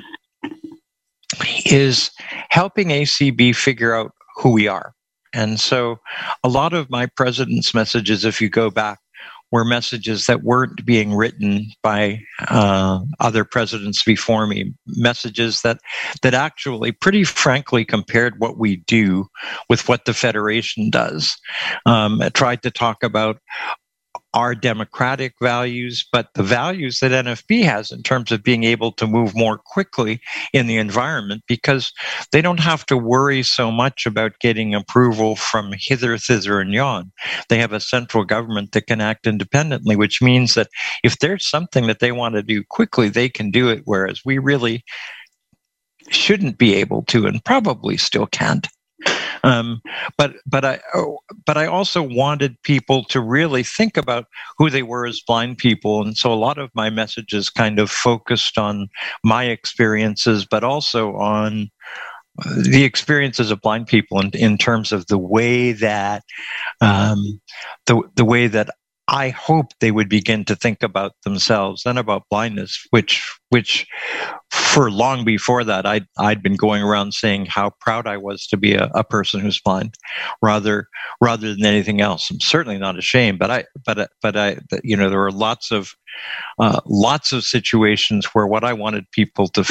[1.64, 2.10] is
[2.50, 4.95] helping ACB figure out who we are.
[5.36, 6.00] And so
[6.42, 8.98] a lot of my president's messages, if you go back,
[9.52, 14.72] were messages that weren't being written by uh, other presidents before me.
[14.86, 15.78] Messages that
[16.22, 19.26] that actually, pretty frankly, compared what we do
[19.68, 21.36] with what the federation does.
[21.84, 23.38] Um, tried to talk about
[24.36, 29.06] our democratic values, but the values that NFB has in terms of being able to
[29.06, 30.20] move more quickly
[30.52, 31.90] in the environment because
[32.32, 37.10] they don't have to worry so much about getting approval from hither, thither, and yon.
[37.48, 40.68] They have a central government that can act independently, which means that
[41.02, 44.36] if there's something that they want to do quickly, they can do it, whereas we
[44.36, 44.84] really
[46.10, 48.68] shouldn't be able to and probably still can't.
[49.44, 49.80] Um,
[50.16, 54.26] but but I oh, but I also wanted people to really think about
[54.58, 57.90] who they were as blind people, and so a lot of my messages kind of
[57.90, 58.88] focused on
[59.22, 61.70] my experiences, but also on
[62.44, 66.22] the experiences of blind people in, in terms of the way that
[66.80, 67.40] um,
[67.86, 68.70] the the way that
[69.08, 73.86] I hope they would begin to think about themselves and about blindness, which which
[74.50, 78.56] for long before that I'd I'd been going around saying how proud I was to
[78.56, 79.94] be a, a person who's blind,
[80.42, 80.88] rather
[81.20, 82.30] rather than anything else.
[82.30, 85.94] I'm certainly not ashamed, but I but but I you know there were lots of
[86.58, 89.64] uh, lots of situations where what I wanted people to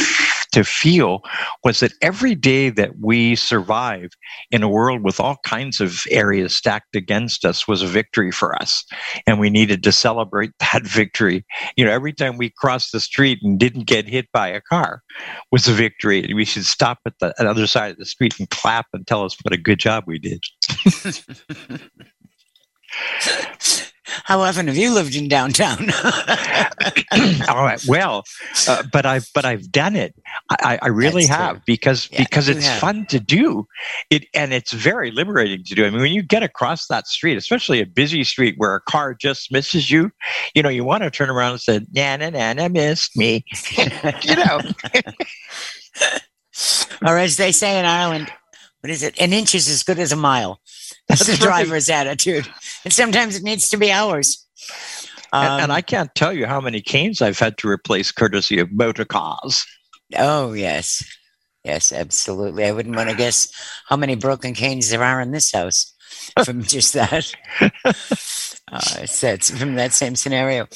[0.55, 1.19] to feel
[1.65, 4.11] was that every day that we survive
[4.51, 8.55] in a world with all kinds of areas stacked against us was a victory for
[8.61, 8.85] us.
[9.27, 11.45] And we needed to celebrate that victory.
[11.75, 15.01] You know, every time we crossed the street and didn't get hit by a car
[15.51, 16.33] was a victory.
[16.33, 19.05] We should stop at the, at the other side of the street and clap and
[19.05, 20.41] tell us what a good job we did.
[24.05, 25.89] How often have you lived in downtown?
[27.49, 27.83] All right.
[27.87, 28.23] Well,
[28.67, 30.13] uh, but I've but I've done it.
[30.49, 31.63] I, I really That's have true.
[31.65, 32.79] because yeah, because it's have.
[32.79, 33.65] fun to do
[34.09, 35.85] it, and it's very liberating to do.
[35.85, 39.15] I mean, when you get across that street, especially a busy street where a car
[39.15, 40.11] just misses you,
[40.53, 43.43] you know, you want to turn around and say, "Na na na, na missed me,"
[44.21, 44.59] you know.
[47.05, 48.31] or as they say in Ireland,
[48.81, 49.19] what is it?
[49.19, 50.59] An inch is as good as a mile.
[51.07, 52.47] That's the driver's attitude.
[52.83, 54.45] And sometimes it needs to be ours.
[55.31, 58.59] Um, and, and, I can't tell you how many canes I've had to replace courtesy
[58.59, 59.65] of motor cars.
[60.17, 61.03] Oh, yes.
[61.63, 62.65] Yes, absolutely.
[62.65, 63.51] I wouldn't want to guess
[63.87, 65.93] how many broken canes there are in this house
[66.45, 67.33] from just that.
[67.59, 67.93] uh,
[69.01, 70.67] it's, from that same scenario.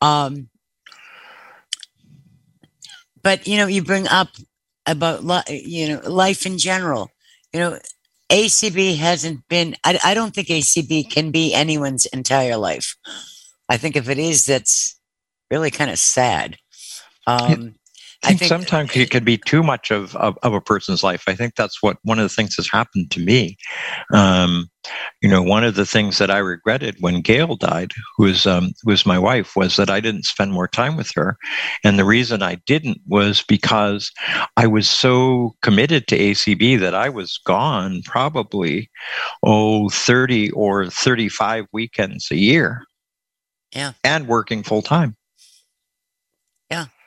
[0.00, 0.48] Um,
[3.22, 4.28] but, you know, you bring up
[4.86, 7.10] about, you know, life in general.
[7.52, 7.78] You know,
[8.34, 12.96] ACB hasn't been, I, I don't think ACB can be anyone's entire life.
[13.68, 14.98] I think if it is, that's
[15.52, 16.56] really kind of sad.
[17.28, 17.76] Um,
[18.26, 21.24] I think, sometimes it can be too much of, of, of, a person's life.
[21.26, 23.56] I think that's what one of the things that's happened to me.
[24.12, 24.68] Um,
[25.20, 28.72] you know, one of the things that I regretted when Gail died, who was um,
[28.84, 31.36] was my wife, was that I didn't spend more time with her.
[31.82, 34.10] And the reason I didn't was because
[34.56, 38.90] I was so committed to ACB that I was gone probably
[39.42, 42.84] oh 30 or 35 weekends a year.
[43.74, 43.92] Yeah.
[44.04, 45.16] And working full time.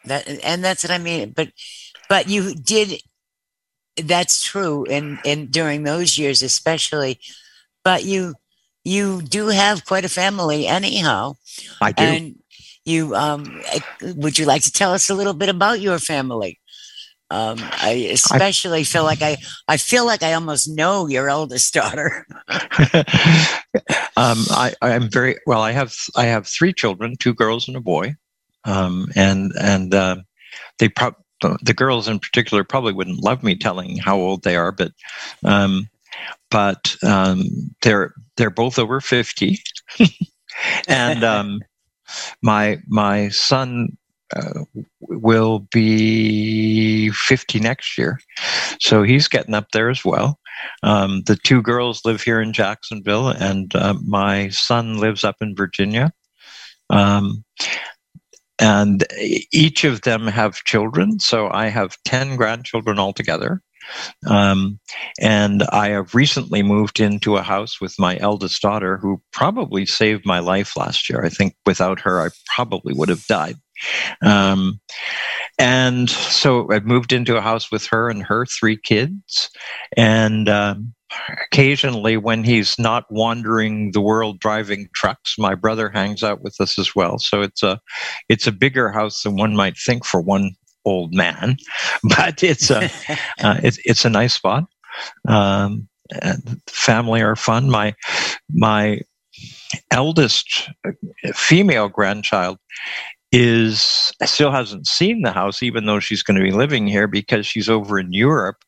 [0.08, 1.32] That and that's what I mean.
[1.36, 1.50] But
[2.10, 3.02] but you did
[3.96, 7.20] that's true in in during those years especially.
[7.84, 8.36] But you
[8.84, 11.36] you do have quite a family anyhow.
[11.82, 12.04] I do.
[12.04, 12.36] And
[12.86, 13.62] you um
[14.02, 16.60] would you like to tell us a little bit about your family?
[17.30, 19.36] Um, I especially I, feel like I,
[19.68, 22.26] I feel like I almost know your eldest daughter.
[24.16, 25.62] um, I, I'm very well.
[25.62, 28.16] I have I have three children, two girls and a boy
[28.68, 30.18] um, and and uh,
[30.78, 31.16] they pro-
[31.62, 34.92] the girls in particular probably wouldn't love me telling how old they are, but
[35.44, 35.90] um,
[36.50, 37.44] but um,
[37.82, 39.60] they're they're both over fifty,
[40.88, 41.62] and um,
[42.42, 43.98] my my son
[44.36, 44.64] uh,
[45.02, 48.20] will be 50 next year.
[48.80, 50.40] So he's getting up there as well.
[50.84, 55.56] Um, the two girls live here in Jacksonville, and uh, my son lives up in
[55.56, 56.12] Virginia.
[56.90, 57.44] Um,
[58.60, 59.06] and
[59.52, 61.20] each of them have children.
[61.20, 63.62] So I have 10 grandchildren altogether.
[64.28, 64.80] Um,
[65.20, 70.26] and I have recently moved into a house with my eldest daughter, who probably saved
[70.26, 71.24] my life last year.
[71.24, 73.56] I think without her, I probably would have died.
[74.22, 74.80] Um,
[75.60, 79.50] and so I moved into a house with her and her three kids.
[79.96, 80.94] And um,
[81.42, 86.78] occasionally when he's not wandering the world driving trucks my brother hangs out with us
[86.78, 87.18] as well.
[87.18, 87.80] So it's a
[88.30, 90.52] it's a bigger house than one might think for one
[90.86, 91.58] old man
[92.04, 92.86] but it's a
[93.40, 94.66] uh, it's, it's a nice spot.
[95.28, 95.88] Um,
[96.68, 97.70] family are fun.
[97.70, 97.96] My
[98.54, 99.02] my
[99.92, 100.70] eldest
[101.34, 102.58] female grandchild
[103.32, 107.46] is still hasn't seen the house even though she's going to be living here because
[107.46, 108.64] she's over in Europe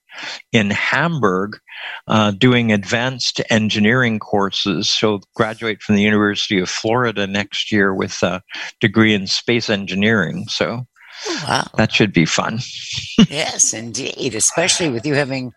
[0.52, 1.60] in Hamburg
[2.08, 4.88] uh, doing advanced engineering courses.
[4.88, 8.42] She'll graduate from the University of Florida next year with a
[8.80, 10.48] degree in space engineering.
[10.48, 10.86] So
[11.28, 11.68] oh, wow.
[11.76, 12.60] that should be fun.
[13.30, 15.54] yes, indeed, especially with you having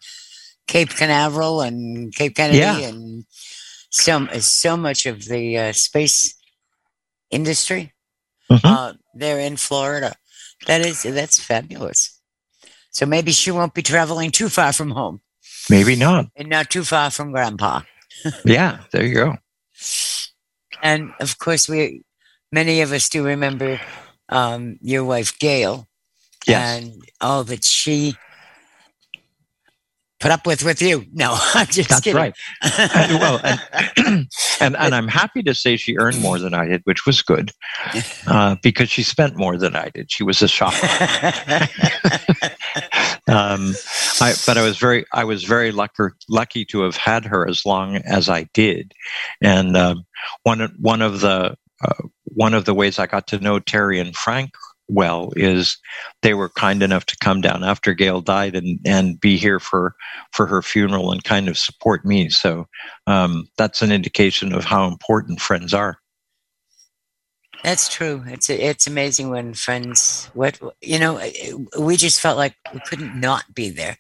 [0.67, 2.79] Cape Canaveral and Cape Kennedy yeah.
[2.79, 3.25] and
[3.91, 6.35] so so much of the uh, space
[7.31, 7.93] industry
[8.51, 8.67] mm-hmm.
[8.67, 10.15] uh, there in Florida.
[10.67, 12.12] That is that's fabulous.
[12.93, 15.21] So maybe she won't be traveling too far from home.
[15.69, 16.27] Maybe not.
[16.37, 17.81] And not too far from grandpa.
[18.45, 19.37] yeah, there you go.
[20.83, 22.03] And of course, we
[22.51, 23.81] many of us do remember
[24.29, 25.89] um, your wife Gail.
[26.47, 26.79] Yes.
[26.79, 28.17] And all that she
[30.23, 31.05] put up with with you.
[31.13, 32.17] No, I'm just That's kidding.
[32.17, 32.35] right.
[32.63, 33.61] and, well, and,
[34.61, 37.51] and, and, I'm happy to say she earned more than I did, which was good
[38.27, 40.11] uh, because she spent more than I did.
[40.11, 40.87] She was a shopper.
[43.29, 43.75] um,
[44.21, 47.67] I, but I was very, I was very lucky, lucky to have had her as
[47.67, 48.93] long as I did.
[49.43, 50.05] And um,
[50.45, 54.15] one, one of the, uh, one of the ways I got to know Terry and
[54.15, 54.53] Frank
[54.89, 55.79] well is
[56.23, 59.95] they were kind enough to come down after Gail died and, and be here for,
[60.33, 62.29] for her funeral and kind of support me.
[62.29, 62.67] So
[63.07, 65.99] um, that's an indication of how important friends are.
[67.63, 68.25] That's true.
[68.27, 71.21] It's it's amazing when friends what you know
[71.79, 73.99] we just felt like we couldn't not be there,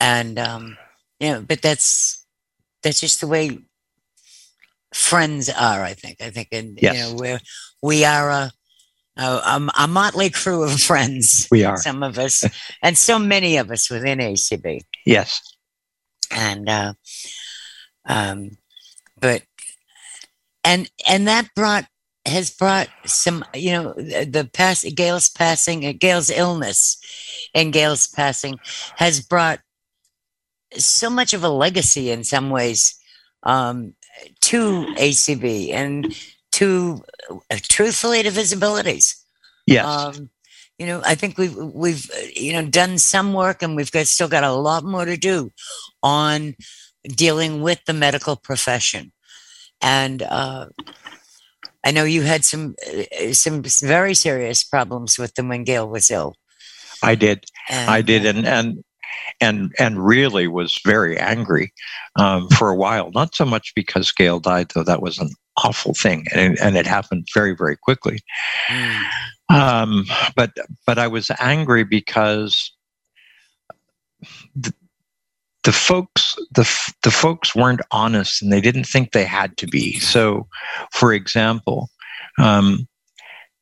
[0.00, 0.78] and um,
[1.20, 2.24] you know, but that's
[2.82, 3.58] that's just the way
[4.94, 5.82] friends are.
[5.82, 6.22] I think.
[6.22, 6.94] I think, and yes.
[6.94, 7.40] you know, we're
[7.82, 8.52] we are a
[9.18, 11.48] a, a, motley crew of friends.
[11.50, 12.44] We are some of us,
[12.82, 14.80] and so many of us within ACB.
[15.04, 15.40] Yes,
[16.30, 16.94] and uh,
[18.06, 18.50] um,
[19.20, 19.42] but
[20.64, 21.86] and and that brought
[22.28, 26.98] has brought some, you know, the past Gail's passing, Gail's illness,
[27.54, 28.58] and Gail's passing
[28.96, 29.60] has brought
[30.76, 32.98] so much of a legacy in some ways
[33.44, 33.94] um,
[34.40, 36.14] to ACB and
[36.52, 39.14] to uh, truthfully to visibilities.
[39.66, 39.84] Yes.
[39.84, 40.30] Um,
[40.78, 44.28] you know, I think we've we've you know done some work, and we've got still
[44.28, 45.50] got a lot more to do
[46.02, 46.54] on
[47.04, 49.12] dealing with the medical profession.
[49.80, 50.66] And uh,
[51.84, 56.10] I know you had some uh, some very serious problems with them when Gail was
[56.10, 56.34] ill.
[57.02, 58.84] I did, and, I did, and and
[59.40, 61.72] and and really was very angry
[62.16, 63.10] um, for a while.
[63.12, 65.30] Not so much because Gail died, though that was an
[65.64, 68.20] awful thing, and, and it happened very very quickly.
[68.68, 69.04] Mm.
[69.50, 70.04] Um,
[70.36, 70.52] but
[70.86, 72.72] but I was angry because
[74.54, 74.72] the,
[75.64, 79.98] the folks the the folks weren't honest and they didn't think they had to be.
[79.98, 80.46] So,
[80.92, 81.90] for example.
[82.38, 82.86] Um,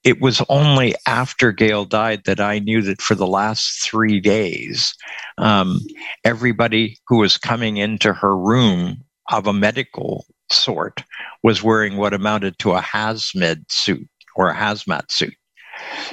[0.05, 4.95] it was only after Gail died that I knew that for the last three days,
[5.37, 5.81] um,
[6.25, 11.03] everybody who was coming into her room of a medical sort
[11.43, 15.35] was wearing what amounted to a hazmat suit or a hazmat suit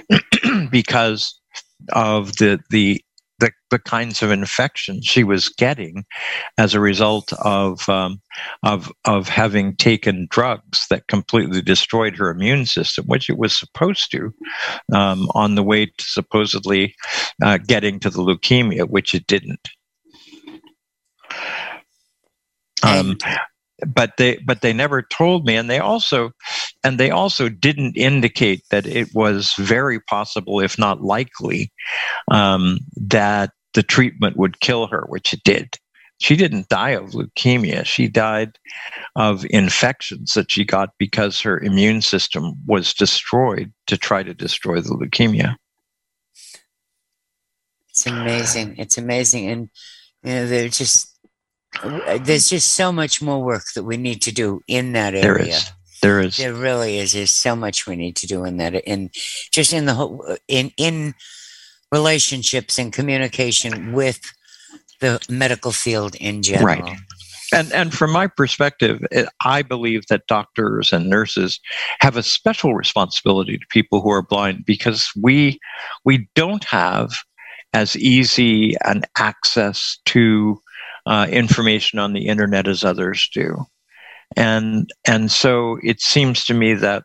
[0.71, 1.39] because
[1.91, 3.03] of the the
[3.39, 6.05] the, the kinds of infections she was getting
[6.57, 8.21] as a result of um,
[8.63, 14.11] of of having taken drugs that completely destroyed her immune system, which it was supposed
[14.11, 14.33] to,
[14.93, 16.95] um, on the way to supposedly
[17.43, 19.69] uh, getting to the leukemia, which it didn't.
[22.83, 23.17] Um,
[23.85, 25.55] but they but they never told me.
[25.55, 26.31] And they also
[26.83, 31.71] and they also didn't indicate that it was very possible if not likely
[32.31, 35.77] um, that the treatment would kill her which it did.
[36.19, 37.85] She didn't die of leukemia.
[37.85, 38.57] She died
[39.15, 44.79] of infections that she got because her immune system was destroyed to try to destroy
[44.79, 45.55] the leukemia.
[47.89, 48.75] It's amazing.
[48.77, 49.49] It's amazing.
[49.49, 49.69] And
[50.23, 51.12] you know they're just
[51.81, 55.23] Uh, there's just so much more work that we need to do in that area.
[55.23, 55.71] There is.
[56.01, 56.37] There is.
[56.37, 57.13] There really is.
[57.13, 59.09] There's so much we need to do in that, and
[59.51, 61.15] just in the whole, in in
[61.91, 64.19] relationships and communication with
[64.99, 66.65] the medical field in general.
[66.65, 66.97] Right.
[67.53, 71.59] And, and from my perspective, eh, I believe that doctors and nurses
[71.99, 75.59] have a special responsibility to people who are blind because we
[76.03, 77.13] we don't have
[77.73, 80.59] as easy an access to
[81.05, 83.65] uh, information on the internet as others do.
[84.35, 87.03] And, and so it seems to me that,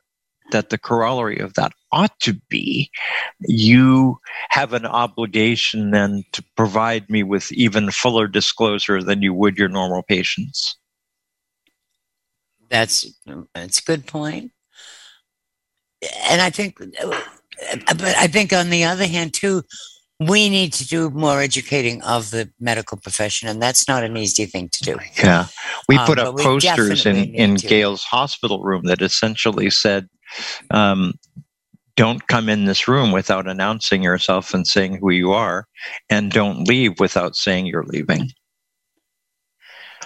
[0.51, 2.90] that the corollary of that ought to be
[3.40, 4.18] you
[4.51, 9.68] have an obligation then to provide me with even fuller disclosure than you would your
[9.68, 10.76] normal patients.
[12.70, 13.07] That's
[13.55, 14.53] that's a good point.
[16.28, 19.62] And I think but I think on the other hand too,
[20.21, 24.47] we need to do more educating of the medical profession, and that's not an easy
[24.47, 24.99] thing to do.
[25.23, 25.47] Yeah,
[25.89, 27.66] we um, put up posters in in to.
[27.66, 30.09] Gail's hospital room that essentially said.
[30.71, 31.14] Um,
[31.97, 35.66] don't come in this room without announcing yourself and saying who you are,
[36.09, 38.31] and don't leave without saying you're leaving.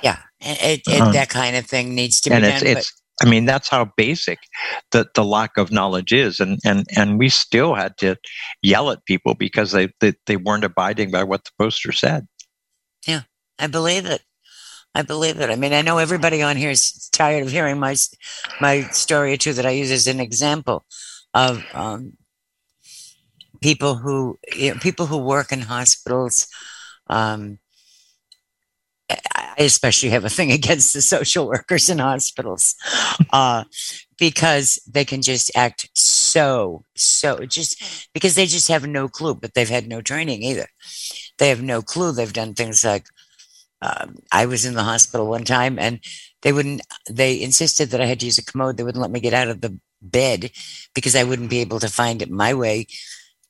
[0.03, 2.53] Yeah, it, it, uh, that kind of thing needs to be and done.
[2.55, 4.39] It's, it's, I mean, that's how basic
[4.91, 6.41] the, the lack of knowledge is.
[6.41, 8.17] And, and, and we still had to
[8.63, 12.27] yell at people because they, they, they weren't abiding by what the poster said.
[13.07, 13.23] Yeah,
[13.59, 14.23] I believe it.
[14.95, 15.51] I believe it.
[15.51, 17.97] I mean, I know everybody on here is tired of hearing my
[18.61, 20.85] my story or two that I use as an example
[21.33, 22.13] of um,
[23.63, 26.47] people who you know, people who work in hospitals,
[27.07, 27.59] um,
[29.59, 32.75] I especially have a thing against the social workers in hospitals
[33.33, 33.65] uh,
[34.19, 39.55] because they can just act so, so just because they just have no clue, but
[39.55, 40.67] they've had no training either.
[41.39, 42.13] They have no clue.
[42.13, 43.07] They've done things like
[43.81, 46.01] um, I was in the hospital one time and
[46.43, 48.77] they wouldn't, they insisted that I had to use a commode.
[48.77, 50.51] They wouldn't let me get out of the bed
[50.95, 52.87] because I wouldn't be able to find my way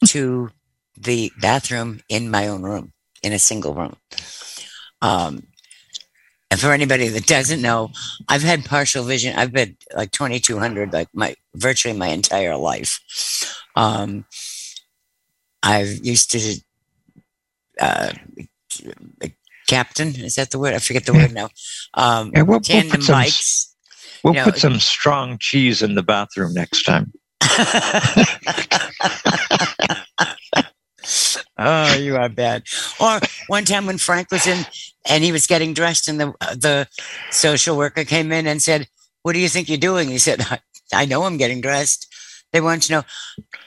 [0.07, 0.51] to
[0.97, 2.93] the bathroom in my own room,
[3.23, 3.97] in a single room.
[5.01, 5.49] Um,
[6.53, 7.93] and for anybody that doesn't know,
[8.29, 9.35] I've had partial vision.
[9.39, 13.01] I've been like 2200, like my virtually my entire life.
[13.75, 14.27] Um,
[15.63, 16.61] I've used to
[17.81, 18.13] uh,
[19.67, 20.09] captain.
[20.09, 20.75] Is that the word?
[20.75, 21.49] I forget the word now.
[21.95, 23.75] Um, yeah, we'll, tandem we'll some, bikes.
[24.23, 27.15] We'll put know, some strong cheese in the bathroom next time.
[31.59, 32.65] oh, you are bad.
[33.01, 34.67] Or one time when Frank was in
[35.07, 36.89] and he was getting dressed, and the the
[37.31, 38.89] social worker came in and said,
[39.23, 40.45] "What do you think you're doing?" He said,
[40.93, 42.07] "I know I'm getting dressed."
[42.53, 43.03] They want to know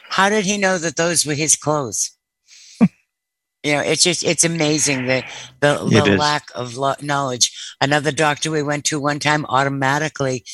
[0.10, 2.12] how did he know that those were his clothes.
[2.80, 5.26] you know, it's just it's amazing that
[5.60, 7.52] the, the lack of lo- knowledge.
[7.82, 10.46] Another doctor we went to one time automatically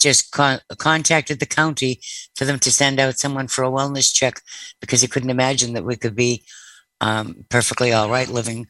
[0.00, 2.00] just con- contacted the county
[2.36, 4.40] for them to send out someone for a wellness check
[4.80, 6.44] because he couldn't imagine that we could be
[7.00, 8.66] um, perfectly all right living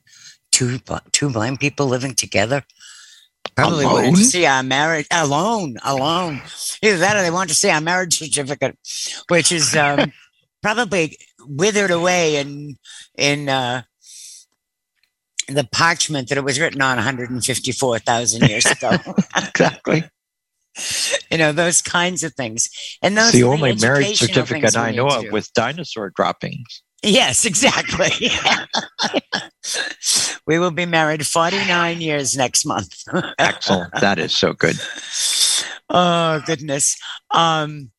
[0.51, 0.79] two
[1.13, 2.65] two blind people living together.
[3.55, 3.95] Probably alone?
[3.95, 6.43] wanted to see our marriage alone, alone.
[6.83, 8.77] Either that or they want to see our marriage certificate,
[9.29, 10.13] which is um,
[10.63, 12.77] probably withered away in
[13.17, 13.83] in uh,
[15.49, 18.97] the parchment that it was written on 154,000 years ago.
[19.37, 20.05] exactly.
[21.31, 22.69] you know, those kinds of things.
[23.03, 26.83] And those the only marriage certificate I know of with dinosaur droppings.
[27.03, 28.31] Yes, exactly.
[30.47, 33.03] we will be married 49 years next month.
[33.39, 33.93] Excellent.
[34.01, 34.77] that is so good.
[35.91, 36.97] oh, goodness.
[37.31, 37.91] Um,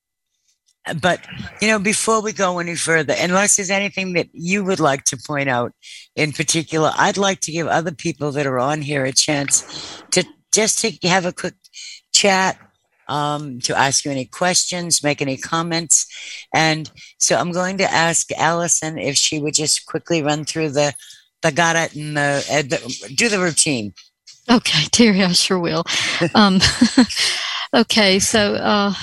[1.02, 1.26] but,
[1.62, 5.18] you know, before we go any further, unless there's anything that you would like to
[5.18, 5.74] point out
[6.16, 10.26] in particular, I'd like to give other people that are on here a chance to
[10.52, 11.54] just to have a quick
[12.14, 12.58] chat,
[13.10, 16.06] um, to ask you any questions, make any comments.
[16.54, 20.94] And so I'm going to ask Allison if she would just quickly run through the,
[21.42, 23.94] the got it and the, uh, the do the routine.
[24.50, 25.84] Okay, Terry, I sure will.
[26.34, 26.60] Um,
[27.76, 28.94] okay, so uh,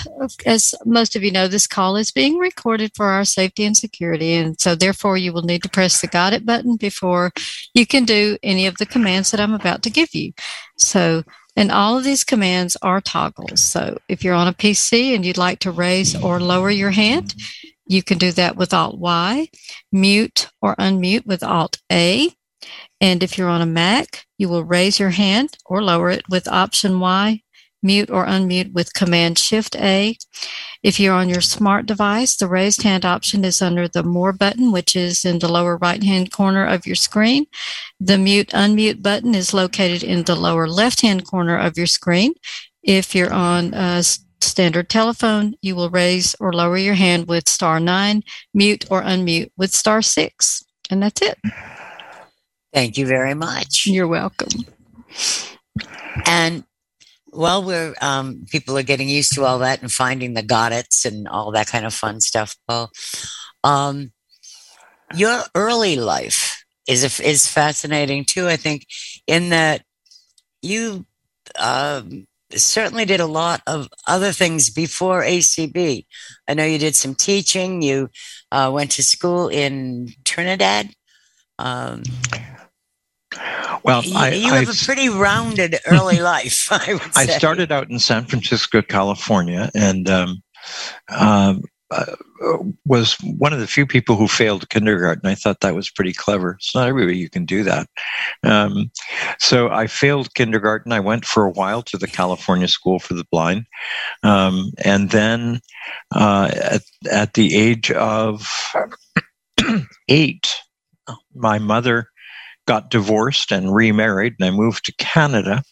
[0.45, 4.35] as most of you know, this call is being recorded for our safety and security,
[4.35, 7.33] and so therefore you will need to press the Got It button before
[7.75, 10.33] you can do any of the commands that I'm about to give you.
[10.77, 11.23] So,
[11.57, 13.63] and all of these commands are toggles.
[13.63, 17.35] So, if you're on a PC and you'd like to raise or lower your hand,
[17.87, 19.49] you can do that with Alt Y,
[19.91, 22.31] mute or unmute with Alt A.
[23.01, 26.49] And if you're on a Mac, you will raise your hand or lower it with
[26.49, 27.43] Option Y,
[27.83, 30.17] mute or unmute with Command Shift A.
[30.83, 34.73] If you're on your smart device, the raised hand option is under the More button,
[34.73, 37.47] which is in the lower right hand corner of your screen.
[38.01, 42.35] The mute unmute button is located in the lower left hand corner of your screen.
[42.83, 44.03] If you're on a
[44.41, 48.23] standard telephone, you will raise or lower your hand with star nine,
[48.55, 50.65] mute or unmute with star six.
[50.91, 51.39] And that's it.
[52.73, 53.87] Thank you very much.
[53.87, 54.67] You're welcome.
[56.27, 56.65] And
[57.37, 61.05] while we're um, people are getting used to all that and finding the got its
[61.05, 62.91] and all that kind of fun stuff, Paul,
[63.63, 64.13] um,
[65.15, 68.49] your early life is is fascinating too.
[68.49, 68.87] I think
[69.27, 69.83] in that
[70.63, 71.07] you
[71.59, 76.07] um, certainly did a lot of other things before ACB.
[76.49, 77.83] I know you did some teaching.
[77.83, 78.11] You
[78.51, 80.91] uh, went to school in Trinidad.
[81.59, 82.03] Um,
[83.83, 86.69] Well, you, I, you I, have a pretty rounded early life.
[86.71, 90.43] I would I started out in San Francisco, California, and um,
[91.09, 92.17] um, uh,
[92.85, 95.29] was one of the few people who failed kindergarten.
[95.29, 96.53] I thought that was pretty clever.
[96.53, 97.89] It's not everybody you can do that.
[98.43, 98.91] Um,
[99.39, 100.91] so I failed kindergarten.
[100.91, 103.67] I went for a while to the California School for the Blind,
[104.25, 105.61] um, and then
[106.15, 108.49] uh, at, at the age of
[110.09, 110.57] eight,
[111.35, 112.09] my mother
[112.67, 115.63] got divorced and remarried, and I moved to Canada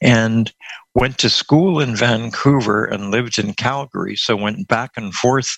[0.00, 0.52] and
[0.94, 4.16] went to school in Vancouver and lived in Calgary.
[4.16, 5.56] So went back and forth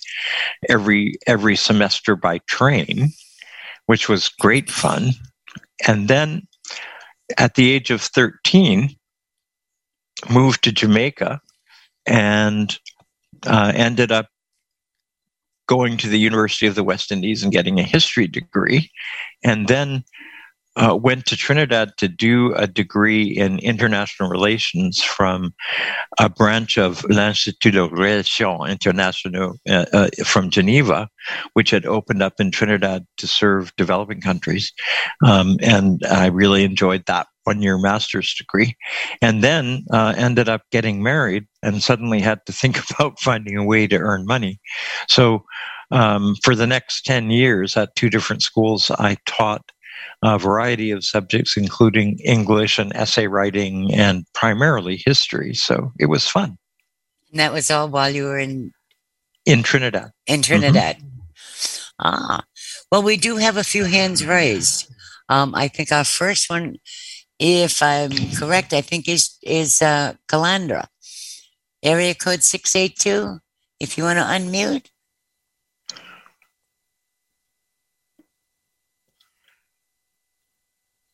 [0.69, 3.09] every every semester by train,
[3.85, 5.11] which was great fun.
[5.87, 6.47] And then
[7.37, 8.95] at the age of 13,
[10.29, 11.41] moved to Jamaica
[12.05, 12.77] and
[13.45, 14.27] uh, ended up
[15.67, 18.91] going to the University of the West Indies and getting a history degree.
[19.43, 20.03] And then
[20.75, 25.53] uh, went to Trinidad to do a degree in international relations from
[26.19, 31.09] a branch of l'Institut de Relations Internationales uh, uh, from Geneva,
[31.53, 34.73] which had opened up in Trinidad to serve developing countries.
[35.23, 38.75] Um, and I really enjoyed that one year master's degree.
[39.21, 43.65] And then uh, ended up getting married and suddenly had to think about finding a
[43.65, 44.59] way to earn money.
[45.07, 45.43] So
[45.91, 49.71] um, for the next 10 years at two different schools, I taught
[50.23, 55.53] a variety of subjects, including English and essay writing and primarily history.
[55.53, 56.57] So it was fun
[57.31, 58.71] And that was all while you were in
[59.45, 60.11] in Trinidad.
[60.25, 60.97] in Trinidad.
[61.99, 62.41] Ah,
[62.91, 64.87] well, we do have a few hands raised.
[65.29, 66.77] Um, I think our first one,
[67.39, 70.85] if I'm correct, I think is is uh, Calandra,
[71.83, 73.39] area code six eight two.
[73.79, 74.87] If you want to unmute.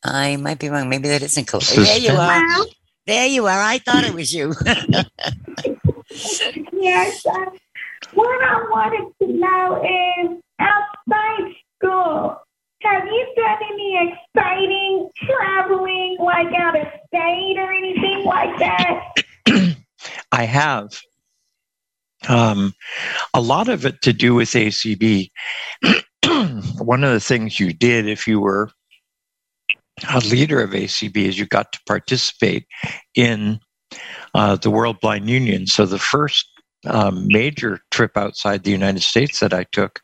[0.02, 0.88] I might be wrong.
[0.88, 1.60] Maybe that isn't cool.
[1.60, 2.64] There you are.
[3.06, 3.60] There you are.
[3.60, 4.54] I thought it was you.
[6.72, 7.24] Yes.
[7.26, 7.46] Uh,
[8.14, 12.40] what I wanted to know is outside school,
[12.82, 19.14] have you done any exciting traveling, like out of state or anything like that?
[20.32, 20.98] I have.
[22.28, 22.74] Um,
[23.32, 25.30] a lot of it to do with ACB.
[26.78, 28.70] One of the things you did if you were
[30.08, 32.66] a leader of ACB is you got to participate
[33.14, 33.60] in
[34.34, 35.66] uh, the World Blind Union.
[35.66, 36.46] So the first
[36.86, 40.00] um, major trip outside the United States that I took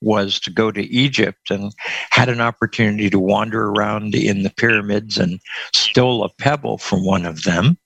[0.00, 1.72] was to go to Egypt and
[2.10, 5.40] had an opportunity to wander around in the pyramids and
[5.72, 7.78] stole a pebble from one of them.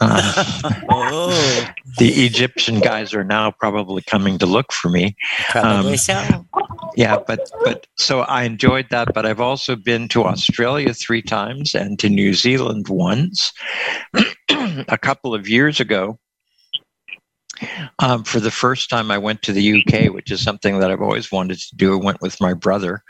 [0.00, 5.16] Uh, Oh, the Egyptian guys are now probably coming to look for me.
[5.50, 6.46] probably Um, so.
[6.96, 9.14] Yeah, but but so I enjoyed that.
[9.14, 13.52] But I've also been to Australia three times and to New Zealand once.
[14.88, 16.18] a couple of years ago,
[17.98, 21.02] um, for the first time, I went to the UK, which is something that I've
[21.02, 21.92] always wanted to do.
[21.92, 23.02] I went with my brother,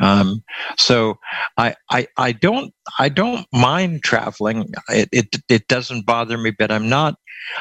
[0.00, 0.42] um,
[0.78, 1.18] so
[1.56, 4.72] I, I I don't I don't mind traveling.
[4.88, 7.16] It, it it doesn't bother me, but I'm not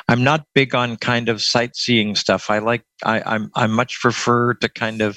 [0.07, 2.49] I'm not big on kind of sightseeing stuff.
[2.49, 5.15] I like I, I'm I much prefer to kind of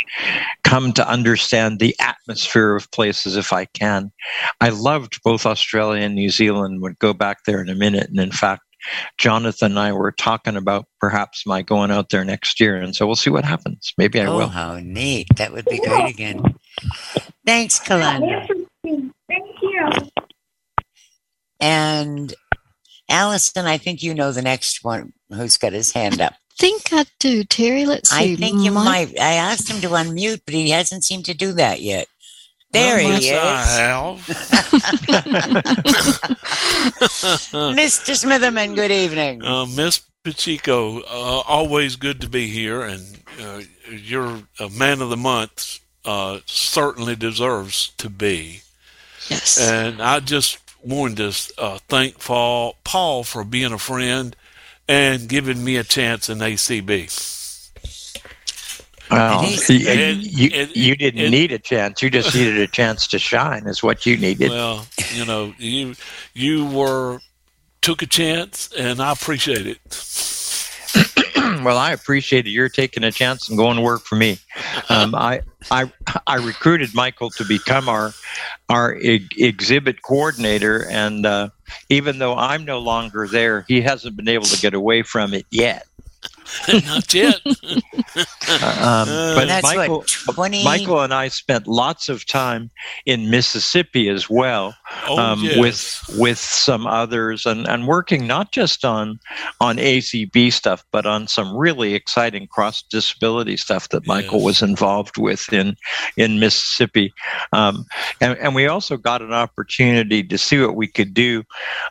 [0.65, 4.13] come to understand the atmosphere of places if I can.
[4.61, 6.83] I loved both Australia and New Zealand.
[6.83, 8.63] Would go back there in a minute, and in fact,
[9.19, 13.07] Jonathan and I were talking about perhaps my going out there next year, and so
[13.07, 13.93] we'll see what happens.
[13.99, 14.49] Maybe I oh, will.
[14.49, 15.29] how neat.
[15.37, 16.43] That would be great again.
[17.45, 18.47] Thanks, Kalanda.
[18.85, 19.13] Thank
[19.63, 19.91] you.
[21.61, 22.35] And
[23.09, 26.35] Allison, I think you know the next one who's got his hand up.
[26.35, 27.85] I think I do, Terry.
[27.85, 28.33] Let's see.
[28.33, 29.21] I think you Mike- might.
[29.21, 32.09] I asked him to unmute, but he hasn't seemed to do that yet.
[32.77, 33.39] There Well, he is.
[33.39, 34.19] I have.
[37.75, 38.15] Mr.
[38.15, 39.43] Smitherman, good evening.
[39.43, 43.03] Uh, Miss Pacheco, uh, always good to be here, and
[43.41, 48.61] uh, you're a man of the month uh, certainly deserves to be.
[49.29, 49.59] Yes.
[49.59, 54.37] And I just wanted to uh, thank Paul, Paul for being a friend
[54.87, 57.09] and giving me a chance in ACB.
[59.11, 62.03] Well, And he's- you, and- you, and- you didn't need a chance.
[62.03, 63.67] You just needed a chance to shine.
[63.67, 64.51] Is what you needed.
[64.51, 65.95] Well, you know, you
[66.35, 67.21] you were
[67.83, 69.79] took a chance, and I appreciate it.
[71.63, 74.39] well, I appreciated your taking a chance and going to work for me.
[74.89, 75.91] Um, I, I,
[76.27, 78.13] I recruited Michael to become our,
[78.69, 81.51] our e- exhibit coordinator, and uh,
[81.89, 85.47] even though I'm no longer there, he hasn't been able to get away from it
[85.51, 85.87] yet.
[86.69, 87.41] Not yet.
[88.17, 90.65] Um, but That's Michael, what, 20?
[90.65, 92.71] Michael and I spent lots of time
[93.05, 94.77] in Mississippi as well.
[95.09, 95.59] Oh, um, yes.
[95.59, 99.19] with with some others and, and working not just on
[99.61, 105.19] on ACB stuff but on some really exciting cross disability stuff that Michael was involved
[105.19, 105.77] with in
[106.17, 107.13] in Mississippi
[107.53, 107.85] um,
[108.21, 111.43] and, and we also got an opportunity to see what we could do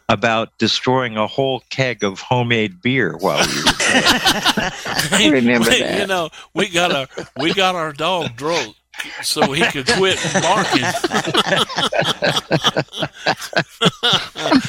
[0.07, 3.71] about destroying a whole keg of homemade beer while we were
[5.11, 6.07] I remember You that.
[6.07, 8.75] know, we got our we got our dog drunk
[9.21, 10.83] so he could quit barking.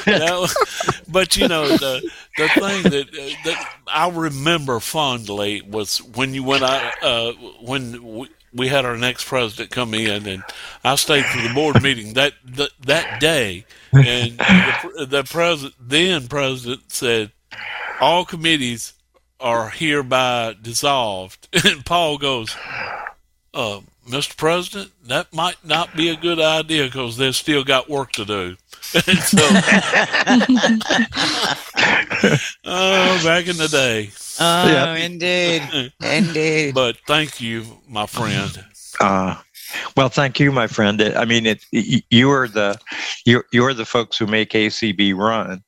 [0.06, 6.34] Was- but you know the the thing that uh, that I remember fondly was when
[6.34, 10.42] you went out uh, when we, we had our next president come in and
[10.84, 16.28] I stayed for the board meeting that that, that day and the, the president then
[16.28, 17.32] president said
[18.00, 18.92] all committees
[19.40, 21.48] are hereby dissolved.
[21.64, 22.56] And Paul goes,
[23.56, 24.36] uh, Mr.
[24.36, 28.56] President, that might not be a good idea because they've still got work to do.
[28.86, 29.02] So,
[32.64, 34.10] oh, back in the day.
[34.38, 34.94] Oh, Yeah.
[34.96, 35.92] indeed.
[36.02, 36.74] Indeed.
[36.74, 38.64] But thank you, my friend.
[39.00, 39.36] Uh,
[39.96, 41.02] well, thank you, my friend.
[41.02, 42.78] I mean, it, you are the
[43.26, 45.62] you're, you're the folks who make ACB run.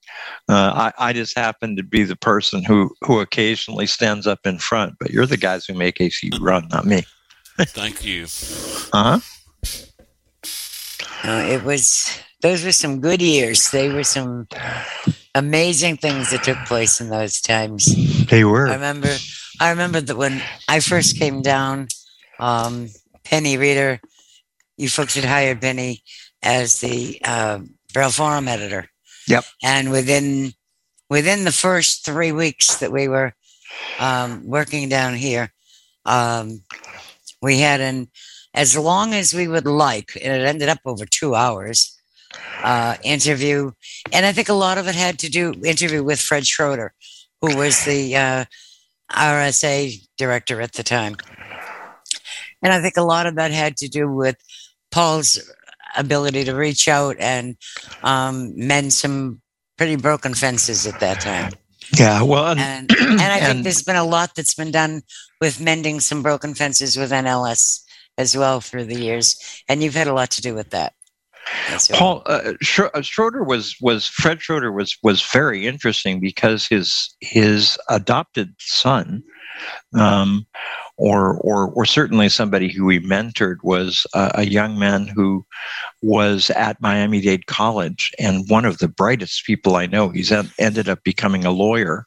[0.48, 4.58] Uh, I, I just happen to be the person who who occasionally stands up in
[4.58, 7.04] front, but you're the guys who make ACB run, not me.
[7.58, 8.26] Thank you.
[8.92, 9.20] Uh huh.
[11.24, 13.70] No, it was, those were some good years.
[13.70, 14.46] They were some
[15.34, 18.26] amazing things that took place in those times.
[18.26, 18.68] They were.
[18.68, 19.14] I remember,
[19.60, 21.88] I remember that when I first came down,
[22.38, 22.88] um,
[23.24, 24.00] Penny Reeder,
[24.76, 26.02] you folks had hired Penny
[26.42, 27.58] as the uh,
[27.92, 28.88] Braille Forum editor.
[29.26, 29.44] Yep.
[29.62, 30.52] And within
[31.10, 33.34] within the first three weeks that we were
[33.98, 35.52] um, working down here,
[36.04, 36.62] um,
[37.42, 38.08] we had an
[38.54, 41.94] as long as we would like, and it ended up over two hours.
[42.62, 43.70] Uh, interview,
[44.12, 46.92] and I think a lot of it had to do interview with Fred Schroeder,
[47.40, 48.44] who was the uh,
[49.10, 51.16] RSA director at the time.
[52.62, 54.36] And I think a lot of that had to do with
[54.90, 55.38] Paul's
[55.96, 57.56] ability to reach out and
[58.02, 59.40] um, mend some
[59.76, 61.52] pretty broken fences at that time.
[61.96, 62.22] Yeah.
[62.22, 65.02] Well, and, And and I think And- there's been a lot that's been done
[65.40, 67.80] with mending some broken fences with NLS
[68.16, 69.36] as well through the years.
[69.68, 70.92] And you've had a lot to do with that.
[71.92, 72.52] Paul uh,
[72.92, 79.22] uh, Schroeder was was Fred Schroeder was was very interesting because his his adopted son,
[79.94, 80.46] um,
[80.98, 85.44] or or or certainly somebody who he mentored was a, a young man who
[86.02, 90.08] was at Miami Dade College and one of the brightest people I know.
[90.10, 92.04] He's en- ended up becoming a lawyer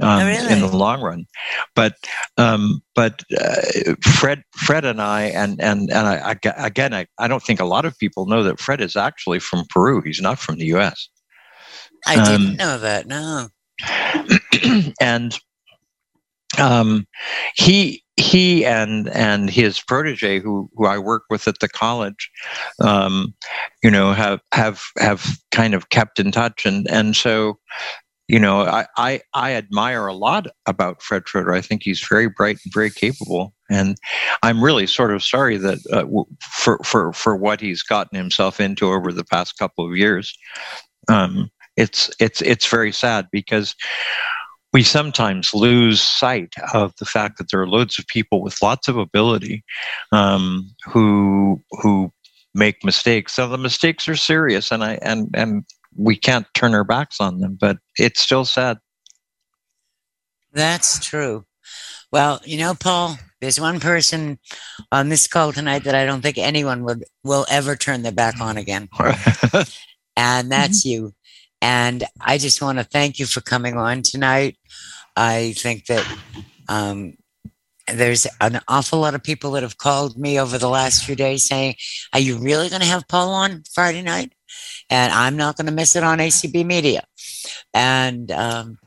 [0.00, 0.52] um, Oh, really?
[0.52, 1.26] in the long run,
[1.74, 1.94] but
[2.36, 7.26] um, but uh, Fred Fred and I and and and I, I again I, I
[7.28, 10.00] don't think a lot of people know that Fred is actually from Peru.
[10.00, 11.08] He's not from the U.S.
[12.06, 13.06] I um, didn't know that.
[13.06, 13.48] No.
[15.00, 15.38] and
[16.58, 17.06] um,
[17.54, 22.30] he he and and his protege, who who I work with at the college,
[22.80, 23.34] um,
[23.82, 27.58] you know, have have have kind of kept in touch, and and so.
[28.30, 31.54] You know, I, I, I admire a lot about Fred Schroeder.
[31.54, 33.96] I think he's very bright and very capable, and
[34.42, 36.04] I'm really sort of sorry that uh,
[36.42, 40.36] for for for what he's gotten himself into over the past couple of years.
[41.08, 43.74] Um, it's it's it's very sad because
[44.78, 48.86] we sometimes lose sight of the fact that there are loads of people with lots
[48.86, 49.64] of ability
[50.12, 52.12] um, who who
[52.54, 53.34] make mistakes.
[53.34, 55.64] So the mistakes are serious, and I and and
[55.96, 57.58] we can't turn our backs on them.
[57.60, 58.78] But it's still sad.
[60.52, 61.44] That's true.
[62.12, 64.38] Well, you know, Paul, there's one person
[64.92, 68.40] on this call tonight that I don't think anyone would will ever turn their back
[68.40, 68.88] on again,
[70.16, 71.14] and that's you.
[71.60, 74.56] And I just want to thank you for coming on tonight.
[75.16, 76.06] I think that
[76.68, 77.14] um,
[77.92, 81.46] there's an awful lot of people that have called me over the last few days
[81.46, 81.74] saying,
[82.12, 84.32] "Are you really going to have Paul on Friday night?"
[84.90, 87.02] And I'm not going to miss it on ACB Media.
[87.74, 88.78] And um,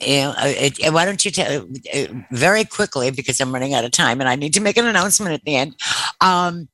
[0.00, 3.74] you know, uh, it, it- why don't you tell uh, very quickly because I'm running
[3.74, 5.76] out of time and I need to make an announcement at the end.
[6.20, 6.68] Um,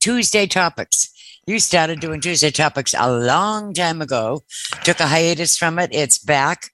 [0.00, 1.10] Tuesday topics.
[1.48, 4.42] You started doing Tuesday topics a long time ago.
[4.84, 5.88] Took a hiatus from it.
[5.94, 6.72] It's back.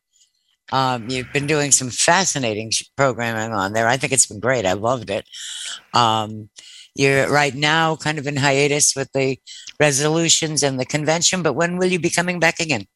[0.72, 3.86] Um, you've been doing some fascinating programming on there.
[3.86, 4.66] I think it's been great.
[4.66, 5.28] I loved it.
[5.92, 6.50] Um,
[6.96, 9.38] you're right now kind of in hiatus with the
[9.78, 12.86] resolutions and the convention, but when will you be coming back again?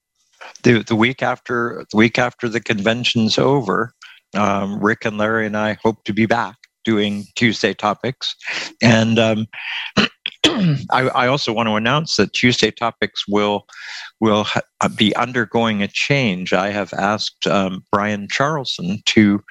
[0.65, 3.95] the the week after the week after the convention's over,
[4.35, 8.35] um, Rick and Larry and I hope to be back doing Tuesday topics,
[8.83, 9.47] and um,
[10.91, 13.67] I, I also want to announce that Tuesday topics will
[14.21, 16.53] will ha- uh, be undergoing a change.
[16.53, 19.43] I have asked um, Brian Charlson to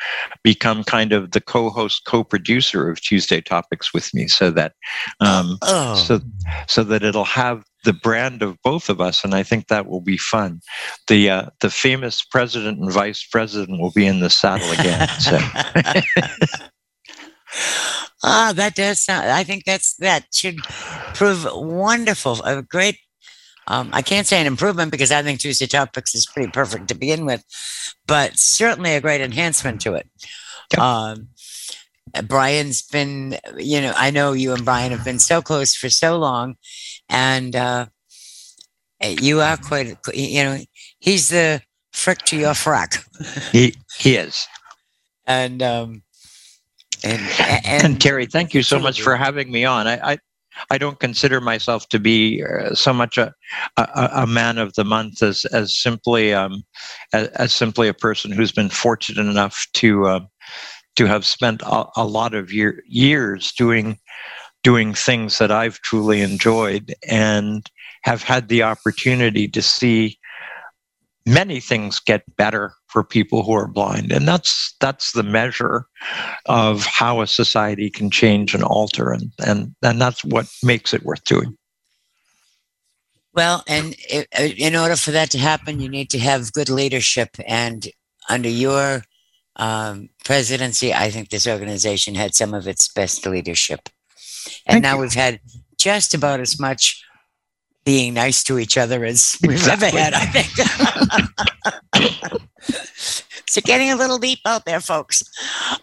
[0.43, 4.73] become kind of the co-host, co-producer of Tuesday topics with me, so that
[5.19, 6.19] um, Oh, so
[6.67, 10.01] so that it'll have the brand of both of us and i think that will
[10.01, 10.59] be fun.
[11.07, 15.39] The uh, the famous president and vice president will be in the saddle again so
[18.27, 19.29] ah, that does sound.
[19.29, 20.57] I think that's that should
[21.13, 22.41] prove wonderful.
[22.43, 22.97] A great.
[23.67, 26.95] Um, I can't say an improvement because I think Tuesday topics is pretty perfect to
[26.95, 27.43] begin with,
[28.05, 30.09] but certainly a great enhancement to it.
[30.71, 30.81] Yep.
[30.81, 31.27] Um,
[32.25, 36.17] Brian's been, you know, I know you and Brian have been so close for so
[36.17, 36.55] long,
[37.09, 37.87] and uh,
[39.01, 40.59] you are quite, you know,
[40.99, 41.61] he's the
[41.91, 43.03] frick to your frack,
[43.51, 44.47] he he is
[45.27, 46.01] and um,
[47.03, 49.87] and and, and, terry thank you so much for having me on.
[49.87, 50.17] I i,
[50.71, 53.33] I don't consider myself to be uh, so much a,
[53.77, 56.63] a a man of the month as as simply um
[57.13, 60.19] as, as simply a person who's been fortunate enough to uh,
[60.97, 63.97] to have spent a, a lot of year, years doing
[64.63, 67.65] doing things that I've truly enjoyed and
[68.03, 70.17] have had the opportunity to see
[71.27, 75.85] many things get better for people who are blind and that's that's the measure
[76.45, 81.03] of how a society can change and alter and and and that's what makes it
[81.03, 81.55] worth doing
[83.33, 84.25] Well, and i-
[84.57, 87.37] in order for that to happen, you need to have good leadership.
[87.45, 87.87] And
[88.29, 89.03] under your
[89.57, 93.89] um, presidency, I think this organization had some of its best leadership.
[94.65, 95.01] And Thank now you.
[95.01, 95.39] we've had
[95.77, 97.03] just about as much
[97.87, 100.01] being nice to each other as we've ever Exactly.
[100.01, 100.49] had, I think.
[103.47, 105.23] so getting a little deep out there, folks.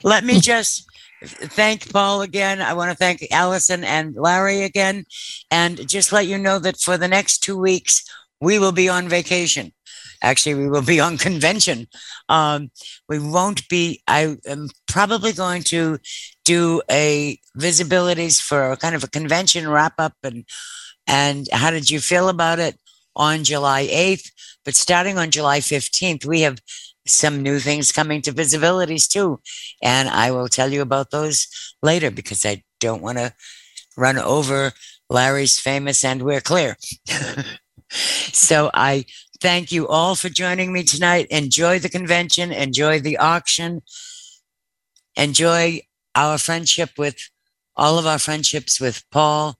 [0.02, 0.86] Let me just
[1.24, 2.60] thank Paul again.
[2.60, 5.06] I want to thank Allison and Larry again.
[5.50, 8.04] And just let you know that for the next two weeks,
[8.38, 9.72] we will be on vacation.
[10.22, 11.86] Actually, we will be on convention.
[12.28, 12.70] Um,
[13.08, 15.98] we won't be, I am probably going to
[16.44, 20.44] do a visibilities for a kind of a convention wrap up and
[21.06, 22.78] and how did you feel about it
[23.14, 24.30] on July 8th?
[24.64, 26.60] But starting on July 15th, we have
[27.06, 29.40] some new things coming to visibilities too.
[29.82, 31.46] And I will tell you about those
[31.82, 33.34] later because I don't want to
[33.96, 34.72] run over
[35.10, 36.76] Larry's famous and we're clear.
[37.90, 39.04] so I
[39.40, 41.26] thank you all for joining me tonight.
[41.30, 43.82] Enjoy the convention, enjoy the auction,
[45.16, 45.80] enjoy
[46.14, 47.16] our friendship with
[47.76, 49.56] all of our friendships with Paul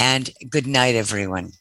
[0.00, 1.52] and good night, everyone.